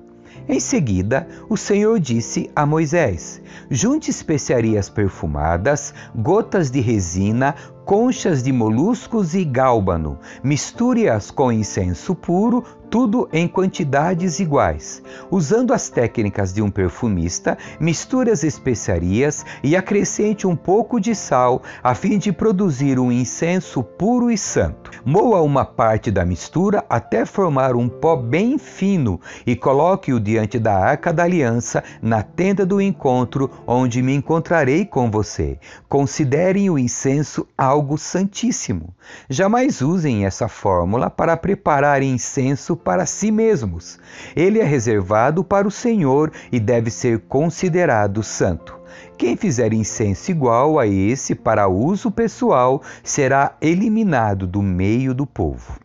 Em 0.49 0.59
seguida, 0.59 1.29
o 1.49 1.57
Senhor 1.57 2.01
disse 2.01 2.51
a 2.57 2.67
Moisés: 2.67 3.41
Junte 3.71 4.11
especiarias 4.11 4.89
perfumadas, 4.89 5.95
gotas 6.17 6.69
de 6.69 6.81
resina, 6.81 7.55
conchas 7.85 8.43
de 8.43 8.51
moluscos 8.51 9.33
e 9.33 9.45
gálbano. 9.45 10.19
Misture-as 10.43 11.31
com 11.31 11.53
incenso 11.53 12.13
puro, 12.13 12.65
tudo 12.91 13.29
em 13.33 13.47
quantidades 13.47 14.41
iguais. 14.41 15.01
Usando 15.31 15.73
as 15.73 15.89
técnicas 15.89 16.53
de 16.53 16.61
um 16.61 16.71
perfumista, 16.71 17.57
misture 17.79 18.31
as 18.31 18.43
especiarias 18.43 19.47
e 19.63 19.77
acrescente 19.77 20.47
um 20.47 20.57
pouco 20.57 21.01
de 21.01 21.15
sal 21.15 21.63
a 21.83 21.95
fim 21.95 22.19
de 22.19 22.33
produzir 22.33 22.99
um 22.99 23.13
incenso 23.13 23.83
puro 23.83 24.31
e 24.31 24.37
santo. 24.37 24.91
Moa 25.05 25.41
uma 25.41 25.65
parte 25.65 26.11
da 26.11 26.27
mistura 26.27 26.85
até 26.91 27.25
formar 27.25 27.77
um 27.77 27.89
pó 27.89 28.17
bem 28.17 28.59
fino 28.59 29.21
e 29.47 29.55
coloque-o 29.55 30.19
diante 30.19 30.59
da 30.59 30.77
arca 30.77 31.13
da 31.13 31.23
aliança 31.23 31.85
na 32.03 32.23
tenda 32.23 32.67
do 32.67 32.81
encontro, 32.81 33.51
onde 33.67 34.03
me 34.03 34.15
encontrarei 34.15 34.85
com 34.85 35.11
você. 35.11 35.59
Considerem 35.89 36.69
o 36.69 36.79
incenso 36.79 37.47
algo 37.57 37.97
santíssimo. 37.97 38.93
Jamais 39.29 39.81
usem 39.81 40.27
essa 40.27 40.49
fórmula 40.49 41.09
para 41.09 41.37
preparar 41.37 42.03
incenso 42.03 42.80
para 42.85 43.07
si 43.07 43.31
mesmos. 43.31 43.99
Ele 44.35 44.59
é 44.59 44.65
reservado 44.65 45.45
para 45.45 45.67
o 45.67 45.71
Senhor 45.71 46.33
e 46.51 46.59
deve 46.59 46.91
ser 46.91 47.21
considerado 47.21 48.23
santo. 48.23 48.79
Quem 49.17 49.37
fizer 49.37 49.73
incenso 49.73 50.31
igual 50.31 50.79
a 50.79 50.87
esse 50.87 51.35
para 51.35 51.69
uso 51.69 52.11
pessoal 52.11 52.83
será 53.03 53.57
eliminado 53.61 54.47
do 54.47 54.63
meio 54.63 55.15
do 55.15 55.27
povo. 55.27 55.79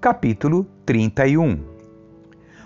Capítulo 0.00 0.66
31 0.84 1.60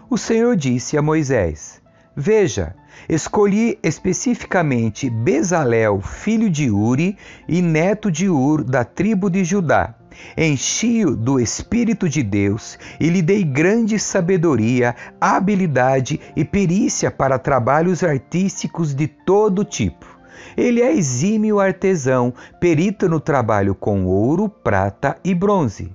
O 0.09 0.17
Senhor 0.17 0.57
disse 0.57 0.97
a 0.97 1.03
Moisés: 1.03 1.83
Veja, 2.17 2.75
escolhi 3.09 3.79
especificamente 3.83 5.09
Bezalel, 5.09 6.01
filho 6.01 6.49
de 6.51 6.71
Uri 6.71 7.17
e 7.49 7.63
neto 7.63 8.11
de 8.11 8.29
Ur, 8.29 8.65
da 8.65 8.85
tribo 8.85 9.31
de 9.31 9.45
Judá 9.45 9.95
Enchi-o 10.37 11.17
do 11.17 11.41
Espírito 11.41 12.09
de 12.09 12.23
Deus 12.23 12.79
e 12.99 13.09
lhe 13.09 13.23
dei 13.23 13.45
grande 13.45 13.99
sabedoria, 13.99 14.95
habilidade 15.21 16.21
e 16.37 16.45
perícia 16.45 17.11
para 17.11 17.39
trabalhos 17.39 18.03
artísticos 18.03 18.95
de 18.95 19.07
todo 19.07 19.65
tipo. 19.65 20.07
Ele 20.57 20.83
é 20.83 20.93
exímio 20.93 21.61
artesão, 21.61 22.33
perito 22.61 23.09
no 23.09 23.21
trabalho 23.21 23.75
com 23.75 24.05
ouro, 24.05 24.49
prata 24.49 25.17
e 25.25 25.35
bronze. 25.35 25.93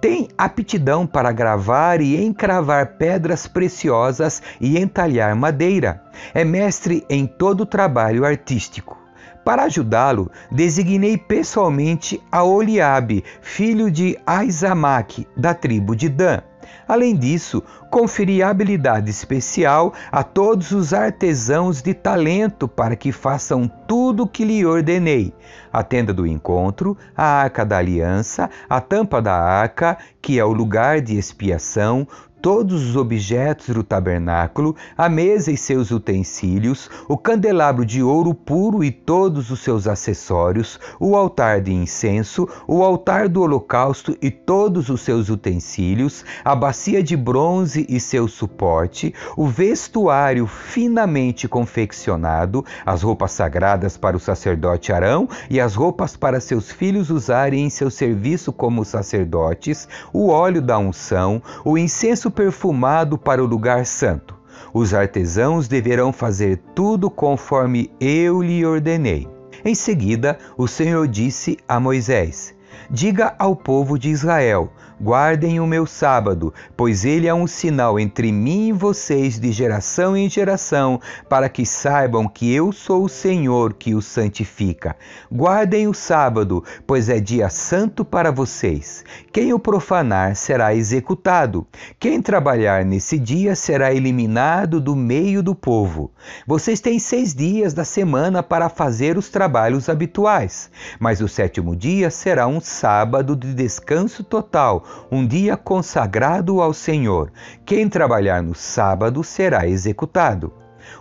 Tem 0.00 0.28
aptidão 0.36 1.06
para 1.06 1.32
gravar 1.32 2.00
e 2.00 2.22
encravar 2.22 2.98
pedras 2.98 3.46
preciosas 3.46 4.42
e 4.60 4.78
entalhar 4.78 5.34
madeira. 5.34 6.02
É 6.34 6.44
mestre 6.44 7.04
em 7.08 7.26
todo 7.26 7.64
trabalho 7.64 8.24
artístico 8.24 9.03
Para 9.44 9.64
ajudá-lo, 9.64 10.30
designei 10.50 11.18
pessoalmente 11.18 12.22
a 12.32 12.42
Oliabe, 12.42 13.22
filho 13.42 13.90
de 13.90 14.18
Aizamaque, 14.26 15.28
da 15.36 15.52
tribo 15.52 15.94
de 15.94 16.08
Dan. 16.08 16.40
Além 16.88 17.14
disso, 17.14 17.62
conferi 17.90 18.42
habilidade 18.42 19.10
especial 19.10 19.92
a 20.10 20.22
todos 20.22 20.70
os 20.70 20.92
artesãos 20.92 21.82
de 21.82 21.94
talento 21.94 22.66
para 22.66 22.96
que 22.96 23.12
façam 23.12 23.70
tudo 23.86 24.24
o 24.24 24.26
que 24.26 24.44
lhe 24.44 24.64
ordenei: 24.64 25.32
a 25.72 25.82
tenda 25.82 26.12
do 26.12 26.26
encontro, 26.26 26.96
a 27.16 27.24
arca 27.24 27.64
da 27.64 27.78
aliança, 27.78 28.48
a 28.68 28.80
tampa 28.80 29.20
da 29.20 29.34
arca, 29.34 29.98
que 30.20 30.38
é 30.38 30.44
o 30.44 30.52
lugar 30.52 31.00
de 31.00 31.16
expiação, 31.18 32.06
todos 32.44 32.90
os 32.90 32.94
objetos 32.94 33.74
do 33.74 33.82
tabernáculo, 33.82 34.76
a 34.98 35.08
mesa 35.08 35.50
e 35.50 35.56
seus 35.56 35.90
utensílios, 35.90 36.90
o 37.08 37.16
candelabro 37.16 37.86
de 37.86 38.02
ouro 38.02 38.34
puro 38.34 38.84
e 38.84 38.90
todos 38.90 39.50
os 39.50 39.60
seus 39.60 39.86
acessórios, 39.86 40.78
o 41.00 41.16
altar 41.16 41.62
de 41.62 41.72
incenso, 41.72 42.46
o 42.68 42.84
altar 42.84 43.30
do 43.30 43.40
holocausto 43.40 44.14
e 44.20 44.30
todos 44.30 44.90
os 44.90 45.00
seus 45.00 45.30
utensílios, 45.30 46.22
a 46.44 46.54
bacia 46.54 47.02
de 47.02 47.16
bronze 47.16 47.86
e 47.88 47.98
seu 47.98 48.28
suporte, 48.28 49.14
o 49.38 49.46
vestuário 49.46 50.46
finamente 50.46 51.48
confeccionado, 51.48 52.62
as 52.84 53.00
roupas 53.00 53.32
sagradas 53.32 53.96
para 53.96 54.18
o 54.18 54.20
sacerdote 54.20 54.92
Arão 54.92 55.26
e 55.48 55.58
as 55.58 55.74
roupas 55.74 56.14
para 56.14 56.40
seus 56.40 56.70
filhos 56.70 57.08
usarem 57.08 57.64
em 57.64 57.70
seu 57.70 57.90
serviço 57.90 58.52
como 58.52 58.84
sacerdotes, 58.84 59.88
o 60.12 60.28
óleo 60.28 60.60
da 60.60 60.76
unção, 60.76 61.40
o 61.64 61.78
incenso 61.78 62.33
perfumado 62.34 63.16
para 63.16 63.42
o 63.42 63.46
lugar 63.46 63.86
santo. 63.86 64.34
Os 64.72 64.92
artesãos 64.92 65.68
deverão 65.68 66.12
fazer 66.12 66.60
tudo 66.74 67.08
conforme 67.08 67.90
eu 68.00 68.42
lhe 68.42 68.66
ordenei. 68.66 69.28
Em 69.64 69.74
seguida, 69.74 70.38
o 70.58 70.66
Senhor 70.66 71.06
disse 71.08 71.56
a 71.66 71.78
Moisés: 71.78 72.54
Diga 72.90 73.34
ao 73.38 73.56
povo 73.56 73.98
de 73.98 74.10
Israel: 74.10 74.70
Guardem 75.00 75.58
o 75.58 75.66
meu 75.66 75.86
sábado, 75.86 76.54
pois 76.76 77.04
ele 77.04 77.26
é 77.26 77.34
um 77.34 77.48
sinal 77.48 77.98
entre 77.98 78.30
mim 78.30 78.68
e 78.68 78.72
vocês 78.72 79.40
de 79.40 79.50
geração 79.50 80.16
em 80.16 80.30
geração, 80.30 81.00
para 81.28 81.48
que 81.48 81.66
saibam 81.66 82.28
que 82.28 82.54
eu 82.54 82.70
sou 82.70 83.04
o 83.04 83.08
Senhor 83.08 83.74
que 83.74 83.92
os 83.92 84.06
santifica. 84.06 84.96
Guardem 85.30 85.88
o 85.88 85.94
sábado, 85.94 86.62
pois 86.86 87.08
é 87.08 87.18
dia 87.18 87.48
santo 87.50 88.04
para 88.04 88.30
vocês. 88.30 89.04
Quem 89.32 89.52
o 89.52 89.58
profanar 89.58 90.36
será 90.36 90.72
executado. 90.74 91.66
Quem 91.98 92.22
trabalhar 92.22 92.84
nesse 92.84 93.18
dia 93.18 93.56
será 93.56 93.92
eliminado 93.92 94.80
do 94.80 94.94
meio 94.94 95.42
do 95.42 95.56
povo. 95.56 96.12
Vocês 96.46 96.80
têm 96.80 97.00
seis 97.00 97.34
dias 97.34 97.74
da 97.74 97.84
semana 97.84 98.44
para 98.44 98.68
fazer 98.68 99.18
os 99.18 99.28
trabalhos 99.28 99.88
habituais, 99.88 100.70
mas 101.00 101.20
o 101.20 101.26
sétimo 101.26 101.74
dia 101.74 102.10
será 102.10 102.46
um 102.46 102.60
sábado 102.60 103.34
de 103.34 103.52
descanso 103.52 104.22
total 104.22 104.83
um 105.10 105.26
dia 105.26 105.56
consagrado 105.56 106.60
ao 106.60 106.72
Senhor. 106.72 107.32
Quem 107.64 107.88
trabalhar 107.88 108.42
no 108.42 108.54
sábado 108.54 109.22
será 109.22 109.66
executado. 109.66 110.52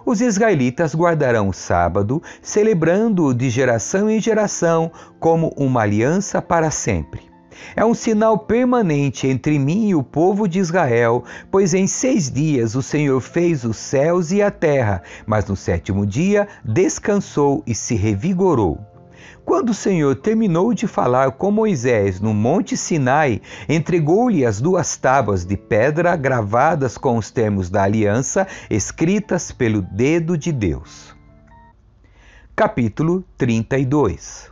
Os 0.05 0.21
israelitas 0.21 0.95
guardarão 0.95 1.49
o 1.49 1.53
sábado, 1.53 2.21
celebrando-o 2.41 3.33
de 3.33 3.49
geração 3.49 4.09
em 4.09 4.19
geração 4.19 4.91
como 5.19 5.53
uma 5.57 5.81
aliança 5.81 6.41
para 6.41 6.71
sempre. 6.71 7.33
É 7.75 7.85
um 7.85 7.93
sinal 7.93 8.37
permanente 8.37 9.27
entre 9.27 9.57
mim 9.57 9.89
e 9.89 9.95
o 9.95 10.03
povo 10.03 10.47
de 10.47 10.59
Israel, 10.59 11.23
pois 11.49 11.73
em 11.73 11.87
seis 11.87 12.29
dias 12.29 12.75
o 12.75 12.81
Senhor 12.81 13.19
fez 13.21 13.63
os 13.63 13.77
céus 13.77 14.31
e 14.31 14.41
a 14.41 14.51
terra, 14.51 15.01
mas 15.25 15.45
no 15.45 15.55
sétimo 15.55 16.05
dia 16.05 16.47
descansou 16.63 17.63
e 17.65 17.73
se 17.73 17.95
revigorou. 17.95 18.92
Quando 19.45 19.71
o 19.71 19.73
Senhor 19.73 20.15
terminou 20.15 20.73
de 20.73 20.87
falar 20.87 21.31
com 21.31 21.51
Moisés 21.51 22.21
no 22.21 22.33
Monte 22.33 22.77
Sinai, 22.77 23.41
entregou-lhe 23.67 24.45
as 24.45 24.61
duas 24.61 24.95
tábuas 24.95 25.43
de 25.43 25.57
pedra 25.57 26.15
gravadas 26.15 26.97
com 26.97 27.17
os 27.17 27.29
termos 27.29 27.69
da 27.69 27.83
aliança, 27.83 28.47
escritas 28.69 29.51
pelo 29.51 29.81
dedo 29.81 30.37
de 30.37 30.51
Deus. 30.51 31.13
Capítulo 32.55 33.23
32 33.37 34.49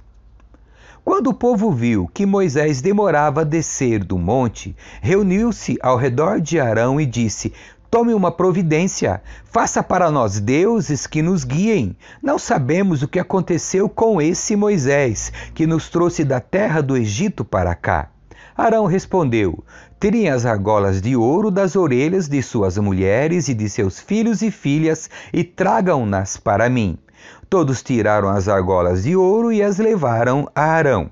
Quando 1.06 1.28
o 1.28 1.34
povo 1.34 1.72
viu 1.72 2.10
que 2.14 2.26
Moisés 2.26 2.82
demorava 2.82 3.42
a 3.42 3.46
descer 3.46 4.04
do 4.04 4.18
monte, 4.18 4.76
reuniu-se 5.02 5.78
ao 5.82 5.96
redor 5.96 6.42
de 6.42 6.60
Arão 6.60 7.00
e 7.00 7.06
disse: 7.06 7.54
Tome 7.92 8.14
uma 8.14 8.32
providência, 8.32 9.22
faça 9.44 9.84
para 9.84 10.10
nós 10.10 10.40
deuses 10.40 11.06
que 11.06 11.22
nos 11.22 11.44
guiem. 11.44 11.94
Não 12.24 12.40
sabemos 12.40 13.04
o 13.04 13.08
que 13.08 13.20
aconteceu 13.20 13.90
com 13.90 14.22
esse 14.22 14.56
Moisés, 14.56 15.30
que 15.54 15.68
nos 15.68 15.90
trouxe 15.90 16.24
da 16.24 16.40
terra 16.40 16.82
do 16.82 16.96
Egito 16.96 17.44
para 17.44 17.76
cá. 17.76 18.08
Arão 18.56 18.86
respondeu: 18.86 19.62
Tirem 20.00 20.30
as 20.30 20.46
argolas 20.46 21.02
de 21.02 21.18
ouro 21.18 21.52
das 21.52 21.76
orelhas 21.76 22.30
de 22.30 22.42
suas 22.42 22.78
mulheres 22.78 23.50
e 23.50 23.54
de 23.54 23.68
seus 23.68 24.00
filhos 24.00 24.42
e 24.42 24.50
filhas 24.50 25.10
e 25.34 25.44
tragam-nas 25.44 26.38
para 26.38 26.70
mim. 26.70 26.98
Todos 27.50 27.84
tiraram 27.84 28.30
as 28.30 28.48
argolas 28.48 29.04
de 29.04 29.18
ouro 29.18 29.52
e 29.52 29.62
as 29.62 29.80
levaram 29.80 30.50
a 30.56 30.62
Arão. 30.62 31.12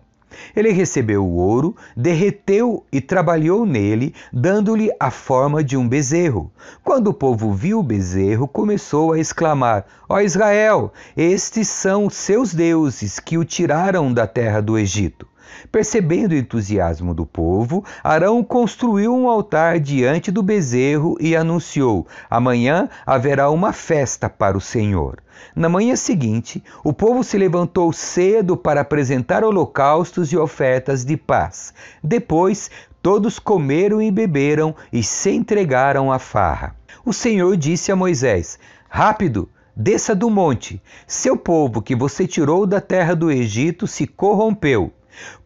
Ele 0.55 0.71
recebeu 0.71 1.25
o 1.25 1.35
ouro, 1.35 1.75
derreteu 1.95 2.85
e 2.91 2.99
trabalhou 3.01 3.65
nele, 3.65 4.13
dando-lhe 4.31 4.89
a 4.99 5.11
forma 5.11 5.63
de 5.63 5.77
um 5.77 5.87
bezerro. 5.87 6.51
Quando 6.83 7.07
o 7.07 7.13
povo 7.13 7.53
viu 7.53 7.79
o 7.79 7.83
bezerro, 7.83 8.47
começou 8.47 9.13
a 9.13 9.19
exclamar: 9.19 9.85
Ó 10.07 10.19
Israel, 10.19 10.91
estes 11.15 11.67
são 11.67 12.09
seus 12.09 12.53
deuses 12.53 13.19
que 13.19 13.37
o 13.37 13.45
tiraram 13.45 14.13
da 14.13 14.25
terra 14.25 14.61
do 14.61 14.77
Egito. 14.77 15.27
Percebendo 15.71 16.31
o 16.31 16.37
entusiasmo 16.37 17.13
do 17.13 17.25
povo, 17.25 17.83
Arão 18.03 18.43
construiu 18.43 19.13
um 19.13 19.29
altar 19.29 19.79
diante 19.79 20.31
do 20.31 20.41
bezerro 20.41 21.17
e 21.19 21.35
anunciou: 21.35 22.07
Amanhã 22.29 22.89
haverá 23.05 23.49
uma 23.49 23.73
festa 23.73 24.29
para 24.29 24.57
o 24.57 24.61
Senhor. 24.61 25.19
Na 25.55 25.69
manhã 25.69 25.95
seguinte, 25.95 26.63
o 26.83 26.91
povo 26.91 27.23
se 27.23 27.37
levantou 27.37 27.91
cedo 27.93 28.57
para 28.57 28.81
apresentar 28.81 29.43
holocaustos 29.43 30.31
e 30.31 30.37
ofertas 30.37 31.05
de 31.05 31.15
paz. 31.15 31.73
Depois, 32.03 32.69
todos 33.01 33.39
comeram 33.39 34.01
e 34.01 34.11
beberam 34.11 34.75
e 34.91 35.01
se 35.01 35.31
entregaram 35.31 36.11
à 36.11 36.19
farra. 36.19 36.75
O 37.05 37.13
Senhor 37.13 37.55
disse 37.55 37.91
a 37.91 37.95
Moisés: 37.95 38.59
Rápido! 38.89 39.49
Desça 39.75 40.13
do 40.13 40.29
monte. 40.29 40.81
Seu 41.07 41.37
povo 41.37 41.81
que 41.81 41.95
você 41.95 42.27
tirou 42.27 42.67
da 42.67 42.81
terra 42.81 43.15
do 43.15 43.31
Egito 43.31 43.87
se 43.87 44.05
corrompeu. 44.05 44.91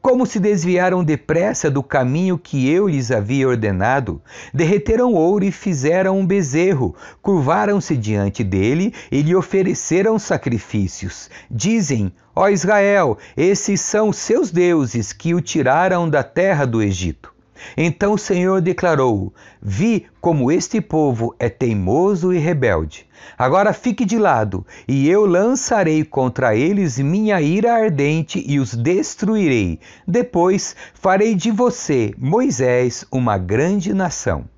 Como 0.02 0.26
se 0.26 0.40
desviaram 0.40 1.04
depressa 1.04 1.72
do 1.72 1.82
caminho 1.82 2.38
que 2.38 2.70
eu 2.70 2.88
lhes 2.88 3.10
havia 3.10 3.48
ordenado, 3.48 4.22
derreteram 4.54 5.14
ouro 5.14 5.46
e 5.46 5.52
fizeram 5.52 6.20
um 6.20 6.26
bezerro, 6.26 6.96
curvaram-se 7.22 7.96
diante 7.96 8.44
dele 8.44 8.94
e 9.12 9.22
lhe 9.22 9.36
ofereceram 9.36 10.20
sacrifícios. 10.20 11.30
Dizem: 11.50 12.14
Ó 12.36 12.50
Israel, 12.50 13.18
esses 13.36 13.82
são 13.82 14.14
seus 14.14 14.52
deuses 14.52 15.14
que 15.14 15.34
o 15.34 15.42
tiraram 15.42 16.10
da 16.10 16.24
terra 16.24 16.66
do 16.66 16.82
Egito. 16.82 17.33
Então 17.78 18.14
o 18.14 18.18
Senhor 18.18 18.62
declarou: 18.62 19.34
Vi 19.62 20.06
como 20.20 20.52
este 20.52 20.80
povo 20.82 21.36
é 21.40 21.50
teimoso 21.50 22.34
e 22.34 22.38
rebelde. 22.38 23.06
Agora 23.38 23.74
fique 23.74 24.06
de 24.06 24.18
lado, 24.18 24.66
e 24.88 25.10
eu 25.10 25.26
lançarei 25.26 26.04
contra 26.04 26.56
eles 26.56 27.00
minha 27.00 27.42
ira 27.42 27.74
ardente 27.74 28.44
e 28.46 28.60
os 28.60 28.74
destruirei. 28.74 29.80
Depois 30.08 30.76
farei 30.94 31.36
de 31.36 31.52
você, 31.52 32.14
Moisés, 32.18 33.06
uma 33.12 33.38
grande 33.38 33.94
nação. 33.94 34.53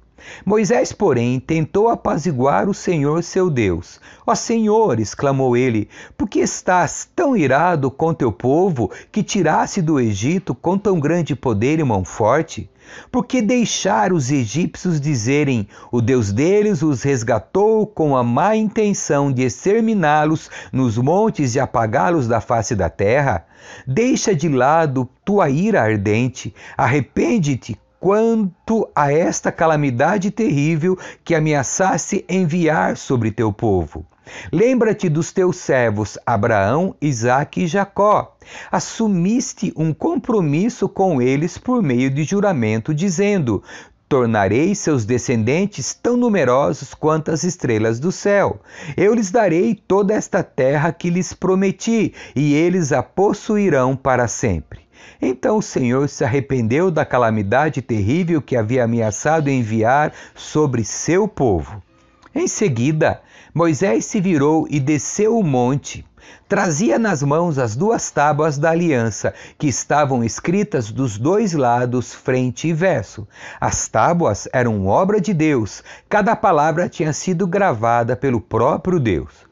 Moisés, 0.46 0.92
porém, 0.92 1.40
tentou 1.40 1.90
apaziguar 1.90 2.68
o 2.70 2.74
Senhor 2.74 3.24
seu 3.24 3.50
Deus. 3.50 4.00
Ó 4.26 4.36
Senhor, 4.36 5.00
exclamou 5.00 5.56
ele, 5.56 5.90
por 6.18 6.28
que 6.28 6.40
estás 6.40 7.08
tão 7.16 7.36
irado 7.36 7.90
com 7.92 8.14
teu 8.14 8.32
povo 8.32 8.92
que 9.12 9.24
tirasse 9.24 9.82
do 9.82 10.00
Egito 10.00 10.54
com 10.54 10.78
tão 10.78 11.00
grande 11.00 11.36
poder 11.36 11.80
e 11.80 11.84
mão 11.84 12.04
forte? 12.04 12.70
Por 13.12 13.26
que 13.26 13.42
deixar 13.42 14.14
os 14.14 14.32
egípcios 14.32 15.02
dizerem: 15.02 15.68
o 15.92 16.02
Deus 16.02 16.32
deles 16.32 16.82
os 16.82 17.02
resgatou 17.04 17.88
com 17.88 18.16
a 18.16 18.24
má 18.24 18.56
intenção 18.56 19.32
de 19.32 19.44
exterminá-los 19.44 20.50
nos 20.72 20.98
montes 20.98 21.56
e 21.56 21.60
apagá-los 21.60 22.28
da 22.28 22.40
face 22.40 22.76
da 22.76 22.90
terra? 22.90 23.46
Deixa 23.88 24.36
de 24.36 24.48
lado 24.48 25.10
tua 25.24 25.50
ira 25.50 25.82
ardente, 25.82 26.54
arrepende-te, 26.78 27.80
quanto 28.06 28.88
a 28.96 29.12
esta 29.12 29.52
calamidade 29.52 30.30
terrível 30.30 30.96
que 31.24 31.34
ameaçasse 31.34 32.24
enviar 32.30 32.98
sobre 32.98 33.32
teu 33.32 33.52
povo. 33.52 34.06
Lembra-te 34.54 35.10
dos 35.10 35.32
teus 35.32 35.58
servos 35.58 36.16
Abraão, 36.24 36.96
Isaque 37.02 37.64
e 37.64 37.68
Jacó. 37.68 38.38
Assumiste 38.72 39.74
um 39.76 39.92
compromisso 39.92 40.88
com 40.88 41.20
eles 41.20 41.58
por 41.58 41.82
meio 41.82 42.12
de 42.12 42.24
juramento, 42.24 42.94
dizendo: 42.94 43.64
tornarei 44.08 44.76
seus 44.76 45.04
descendentes 45.04 45.96
tão 45.96 46.16
numerosos 46.16 46.94
quanto 46.94 47.32
as 47.32 47.44
estrelas 47.44 48.00
do 48.00 48.12
céu. 48.12 48.62
Eu 48.96 49.16
lhes 49.16 49.32
darei 49.32 49.74
toda 49.74 50.14
esta 50.14 50.44
terra 50.44 50.92
que 50.94 51.10
lhes 51.10 51.34
prometi, 51.34 52.14
e 52.36 52.54
eles 52.54 52.92
a 52.92 53.02
possuirão 53.02 53.96
para 53.96 54.28
sempre. 54.28 54.85
Então 55.22 55.58
o 55.58 55.62
Senhor 55.62 56.08
se 56.10 56.24
arrependeu 56.24 56.92
da 56.92 57.06
calamidade 57.06 57.82
terrível 57.82 58.42
que 58.42 58.56
havia 58.56 58.84
ameaçado 58.84 59.50
enviar 59.50 60.14
sobre 60.36 60.84
seu 60.84 61.28
povo. 61.28 61.82
Em 62.34 62.48
seguida, 62.48 63.22
Moisés 63.54 64.06
se 64.06 64.20
virou 64.20 64.68
e 64.70 64.80
desceu 64.80 65.38
o 65.38 65.44
monte. 65.44 66.06
Trazia 66.48 67.00
nas 67.00 67.24
mãos 67.24 67.58
as 67.58 67.76
duas 67.76 68.12
tábuas 68.12 68.58
da 68.58 68.72
aliança, 68.72 69.34
que 69.58 69.68
estavam 69.68 70.24
escritas 70.24 70.92
dos 70.92 71.18
dois 71.18 71.54
lados, 71.54 72.14
frente 72.14 72.68
e 72.68 72.74
verso. 72.74 73.28
As 73.60 73.88
tábuas 73.88 74.48
eram 74.52 74.86
obra 74.86 75.22
de 75.22 75.34
Deus, 75.34 75.84
cada 76.10 76.36
palavra 76.36 76.90
tinha 76.90 77.14
sido 77.14 77.48
gravada 77.48 78.16
pelo 78.16 78.42
próprio 78.42 79.00
Deus. 79.00 79.46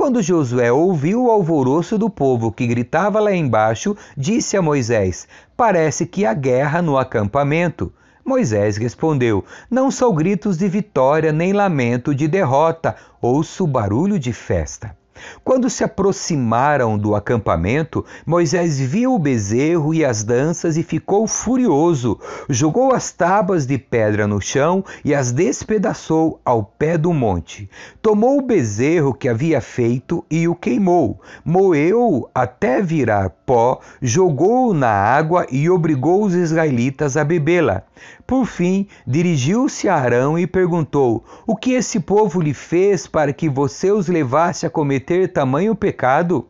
Quando 0.00 0.22
Josué 0.22 0.72
ouviu 0.72 1.24
o 1.24 1.30
alvoroço 1.30 1.98
do 1.98 2.08
povo 2.08 2.50
que 2.50 2.66
gritava 2.66 3.20
lá 3.20 3.34
embaixo, 3.34 3.94
disse 4.16 4.56
a 4.56 4.62
Moisés: 4.62 5.28
Parece 5.54 6.06
que 6.06 6.24
há 6.24 6.32
guerra 6.32 6.80
no 6.80 6.96
acampamento. 6.96 7.92
Moisés 8.24 8.78
respondeu: 8.78 9.44
Não 9.70 9.90
são 9.90 10.14
gritos 10.14 10.56
de 10.56 10.66
vitória 10.68 11.32
nem 11.32 11.52
lamento 11.52 12.14
de 12.14 12.26
derrota, 12.26 12.96
ouço 13.20 13.66
barulho 13.66 14.18
de 14.18 14.32
festa. 14.32 14.96
Quando 15.44 15.70
se 15.70 15.84
aproximaram 15.84 16.98
do 16.98 17.14
acampamento, 17.14 18.04
Moisés 18.26 18.78
viu 18.78 19.14
o 19.14 19.18
bezerro 19.18 19.94
e 19.94 20.04
as 20.04 20.22
danças 20.22 20.76
e 20.76 20.82
ficou 20.82 21.26
furioso. 21.26 22.18
Jogou 22.48 22.94
as 22.94 23.12
tábuas 23.12 23.66
de 23.66 23.78
pedra 23.78 24.26
no 24.26 24.40
chão 24.40 24.84
e 25.04 25.14
as 25.14 25.32
despedaçou 25.32 26.40
ao 26.44 26.62
pé 26.62 26.96
do 26.96 27.12
monte. 27.12 27.68
Tomou 28.02 28.38
o 28.38 28.42
bezerro 28.42 29.14
que 29.14 29.28
havia 29.28 29.60
feito 29.60 30.24
e 30.30 30.46
o 30.48 30.54
queimou. 30.54 31.20
Moeu-o 31.44 32.28
até 32.34 32.80
virar 32.82 33.30
pó, 33.44 33.80
jogou-o 34.00 34.72
na 34.72 34.90
água 34.90 35.46
e 35.50 35.68
obrigou 35.68 36.24
os 36.24 36.34
israelitas 36.34 37.16
a 37.16 37.24
bebê-la. 37.24 37.84
Por 38.26 38.46
fim, 38.46 38.86
dirigiu-se 39.06 39.88
a 39.88 39.94
Arão 39.94 40.38
e 40.38 40.46
perguntou: 40.46 41.24
O 41.46 41.56
que 41.56 41.72
esse 41.72 42.00
povo 42.00 42.40
lhe 42.40 42.54
fez 42.54 43.06
para 43.06 43.32
que 43.32 43.48
você 43.48 43.90
os 43.90 44.08
levasse 44.08 44.66
a 44.66 44.70
cometer 44.70 45.32
tamanho 45.32 45.74
pecado? 45.74 46.46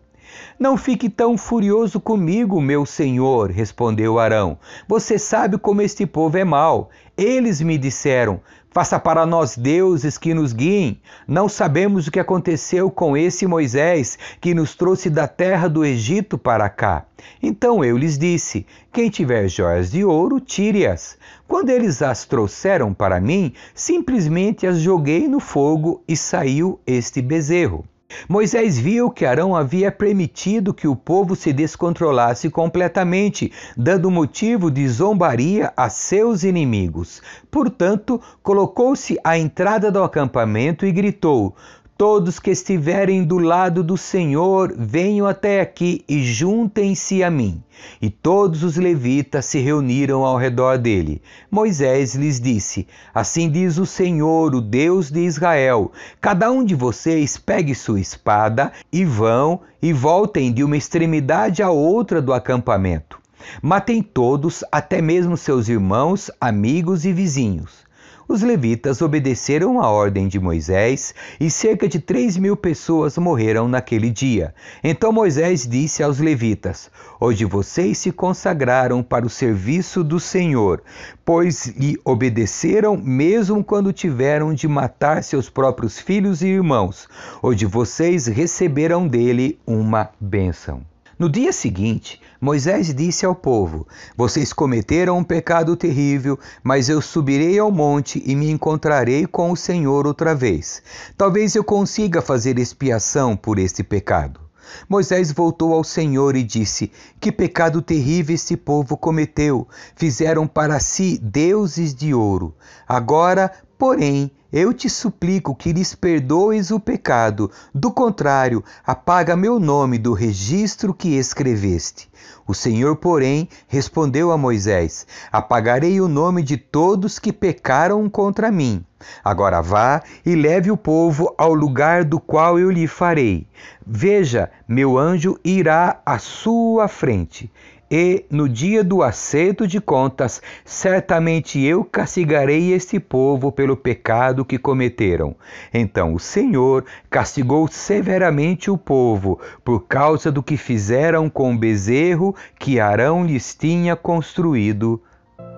Não 0.59 0.77
fique 0.77 1.09
tão 1.09 1.37
furioso 1.37 1.99
comigo, 1.99 2.61
meu 2.61 2.85
senhor, 2.85 3.51
respondeu 3.51 4.19
Arão. 4.19 4.59
Você 4.87 5.19
sabe 5.19 5.59
como 5.59 5.83
este 5.83 6.07
povo 6.07 6.37
é 6.37 6.45
mau. 6.45 6.91
Eles 7.17 7.61
me 7.61 7.77
disseram: 7.77 8.41
Faça 8.73 9.01
para 9.01 9.27
nós 9.27 9.57
deuses 9.57 10.17
que 10.17 10.33
nos 10.33 10.53
guiem. 10.53 11.01
Não 11.27 11.49
sabemos 11.49 12.07
o 12.07 12.11
que 12.11 12.21
aconteceu 12.21 12.89
com 12.89 13.17
esse 13.17 13.45
Moisés 13.45 14.17
que 14.41 14.55
nos 14.55 14.77
trouxe 14.77 15.11
da 15.11 15.27
terra 15.27 15.67
do 15.67 15.85
Egito 15.85 16.39
para 16.39 16.69
cá. 16.69 17.05
Então 17.43 17.85
eu 17.85 17.99
lhes 17.99 18.17
disse: 18.17 18.65
Quem 18.93 19.11
tiver 19.11 19.49
joias 19.49 19.91
de 19.91 20.05
ouro, 20.05 20.39
tire-as. 20.39 21.19
Quando 21.49 21.71
eles 21.71 22.01
as 22.01 22.25
trouxeram 22.25 22.95
para 22.95 23.21
mim, 23.21 23.53
simplesmente 23.75 24.69
as 24.69 24.79
joguei 24.79 25.27
no 25.27 25.41
fogo 25.41 26.05
e 26.07 26.17
saiu 26.17 26.79
este 26.87 27.21
bezerro. 27.21 27.85
Moisés 28.29 28.79
viu 28.79 29.11
que 29.11 29.25
Arão 29.25 29.55
havia 29.55 29.91
permitido 29.91 30.75
que 30.75 30.89
o 30.89 30.97
povo 30.97 31.35
se 31.37 31.53
descontrolasse 31.53 32.51
completamente, 32.51 33.53
dando 33.77 34.11
motivo 34.11 34.71
de 34.71 34.89
zombaria 34.89 35.73
a 35.77 35.89
seus 35.89 36.45
inimigos. 36.45 37.23
Portanto, 37.51 38.21
colocou-se 38.43 39.19
à 39.25 39.39
entrada 39.39 39.91
do 39.91 40.03
acampamento 40.03 40.87
e 40.87 40.93
gritou: 40.93 41.55
Todos 42.01 42.39
que 42.39 42.51
estiverem 42.51 43.23
do 43.23 43.37
lado 43.37 43.85
do 43.85 43.95
Senhor, 43.95 44.73
venham 44.75 45.27
até 45.27 45.61
aqui 45.61 46.03
e 46.09 46.23
juntem-se 46.23 47.23
a 47.23 47.31
mim. 47.31 47.63
E 48.01 48.09
todos 48.09 48.63
os 48.63 48.79
levitas 48.79 49.45
se 49.45 49.59
reuniram 49.59 50.25
ao 50.25 50.39
redor 50.39 50.79
dele. 50.79 51.21
Moisés 51.51 52.15
lhes 52.15 52.41
disse: 52.41 52.89
Assim 53.13 53.51
diz 53.51 53.77
o 53.77 53.85
Senhor, 53.85 54.55
o 54.55 54.63
Deus 54.63 55.11
de 55.11 55.21
Israel: 55.21 55.93
Cada 56.23 56.51
um 56.51 56.65
de 56.65 56.75
vocês 56.75 57.37
pegue 57.37 57.75
sua 57.75 58.01
espada 58.01 58.73
e 58.91 59.05
vão 59.05 59.61
e 59.83 59.93
voltem 59.93 60.55
de 60.55 60.65
uma 60.65 60.79
extremidade 60.79 61.63
à 61.63 61.69
outra 61.69 62.23
do 62.23 62.33
acampamento. 62.33 63.21
Matem 63.61 64.03
todos, 64.03 64.65
até 64.73 65.03
mesmo 65.03 65.37
seus 65.37 65.69
irmãos, 65.69 66.31
amigos 66.41 67.05
e 67.05 67.13
vizinhos. 67.13 67.90
Os 68.31 68.43
levitas 68.43 69.03
obedeceram 69.03 69.83
a 69.83 69.91
ordem 69.91 70.29
de 70.29 70.39
Moisés 70.39 71.13
e 71.41 71.51
cerca 71.51 71.89
de 71.89 71.99
três 71.99 72.37
mil 72.37 72.57
pessoas 72.57 73.19
morreram 73.19 73.67
naquele 73.67 74.09
dia. 74.09 74.55
Então 74.85 75.13
Moisés 75.13 75.67
disse 75.67 76.01
aos 76.01 76.21
levitas: 76.21 76.93
Hoje 77.19 77.45
vocês 77.45 77.99
se 77.99 78.13
consagraram 78.13 79.03
para 79.03 79.27
o 79.27 79.29
serviço 79.29 80.05
do 80.05 80.21
Senhor, 80.21 80.81
pois 81.25 81.67
lhe 81.77 81.99
obedeceram 82.05 82.97
mesmo 82.97 83.65
quando 83.65 83.93
tiveram 83.93 84.55
de 84.55 84.69
matar 84.69 85.25
seus 85.25 85.51
próprios 85.51 85.99
filhos 85.99 86.41
e 86.41 86.47
irmãos. 86.47 87.09
Hoje 87.43 87.67
vocês 87.67 88.29
receberão 88.29 89.09
dele 89.09 89.59
uma 89.67 90.09
bênção. 90.21 90.90
No 91.21 91.29
dia 91.29 91.53
seguinte, 91.53 92.19
Moisés 92.41 92.95
disse 92.95 93.27
ao 93.27 93.35
povo: 93.35 93.87
Vocês 94.17 94.55
cometeram 94.55 95.19
um 95.19 95.23
pecado 95.23 95.77
terrível, 95.77 96.39
mas 96.63 96.89
eu 96.89 97.03
subirei 97.03 97.59
ao 97.59 97.71
monte 97.71 98.23
e 98.25 98.35
me 98.35 98.51
encontrarei 98.51 99.27
com 99.27 99.51
o 99.51 99.57
Senhor 99.57 100.07
outra 100.07 100.35
vez. 100.35 100.83
Talvez 101.19 101.55
eu 101.55 101.63
consiga 101.63 102.23
fazer 102.23 102.59
expiação 102.59 103.37
por 103.37 103.59
este 103.59 103.83
pecado. 103.83 104.41
Moisés 104.89 105.31
voltou 105.31 105.75
ao 105.75 105.85
Senhor 105.85 106.35
e 106.37 106.43
disse: 106.43 106.91
Que 107.21 107.31
pecado 107.31 107.83
terrível 107.83 108.35
este 108.35 108.57
povo 108.57 108.97
cometeu! 108.97 109.69
Fizeram 109.95 110.47
para 110.47 110.81
si 110.81 111.19
deuses 111.23 111.95
de 111.95 112.15
ouro. 112.15 112.55
Agora, 112.89 113.53
porém, 113.81 114.31
eu 114.53 114.75
te 114.75 114.91
suplico 114.91 115.55
que 115.55 115.73
lhes 115.73 115.95
perdoes 115.95 116.71
o 116.71 116.79
pecado, 116.79 117.51
do 117.75 117.91
contrário, 117.91 118.63
apaga 118.87 119.35
meu 119.35 119.59
nome 119.59 119.97
do 119.97 120.13
registro 120.13 120.93
que 120.93 121.17
escreveste. 121.17 122.11
O 122.47 122.53
Senhor, 122.53 122.95
porém, 122.97 123.49
respondeu 123.67 124.33
a 124.33 124.37
Moisés: 124.37 125.07
Apagarei 125.33 125.99
o 125.99 126.09
nome 126.09 126.43
de 126.43 126.59
todos 126.59 127.19
que 127.19 127.33
pecaram 127.33 128.07
contra 128.11 128.51
mim. 128.53 128.85
Agora 129.25 129.63
vá 129.63 130.03
e 130.27 130.35
leve 130.35 130.71
o 130.71 130.77
povo 130.77 131.35
ao 131.39 131.55
lugar 131.55 132.05
do 132.05 132.21
qual 132.21 132.59
eu 132.59 132.71
lhe 132.71 132.87
farei. 132.87 133.47
Veja, 133.87 134.51
meu 134.69 134.99
anjo 134.99 135.39
irá 135.43 136.03
à 136.05 136.19
sua 136.19 136.87
frente 136.87 137.51
e 137.91 138.25
no 138.31 138.49
dia 138.49 138.85
do 138.85 139.03
acerto 139.03 139.67
de 139.67 139.81
contas, 139.81 140.41
certamente 140.65 141.61
eu 141.61 141.85
castigarei 141.85 142.73
este 142.73 143.01
povo 143.01 143.51
pelo 143.51 143.77
pecado 143.77 144.45
que 144.45 144.59
cometeram. 144.59 145.35
Então 145.75 146.15
o 146.15 146.21
Senhor 146.21 146.85
castigou 147.11 147.67
severamente 147.67 148.71
o 148.71 148.79
povo 148.79 149.41
por 149.65 149.87
causa 149.87 150.31
do 150.31 150.43
que 150.43 150.57
fizeram 150.57 151.29
com 151.29 151.53
o 151.53 151.59
bezerro 151.59 152.35
que 152.59 152.79
Arão 152.79 153.25
lhes 153.25 153.55
tinha 153.55 153.97
construído. 153.97 155.03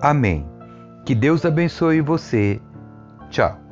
Amém. 0.01 0.45
Que 1.05 1.13
Deus 1.13 1.45
abençoe 1.45 2.01
você. 2.01 2.59
Tchau. 3.29 3.62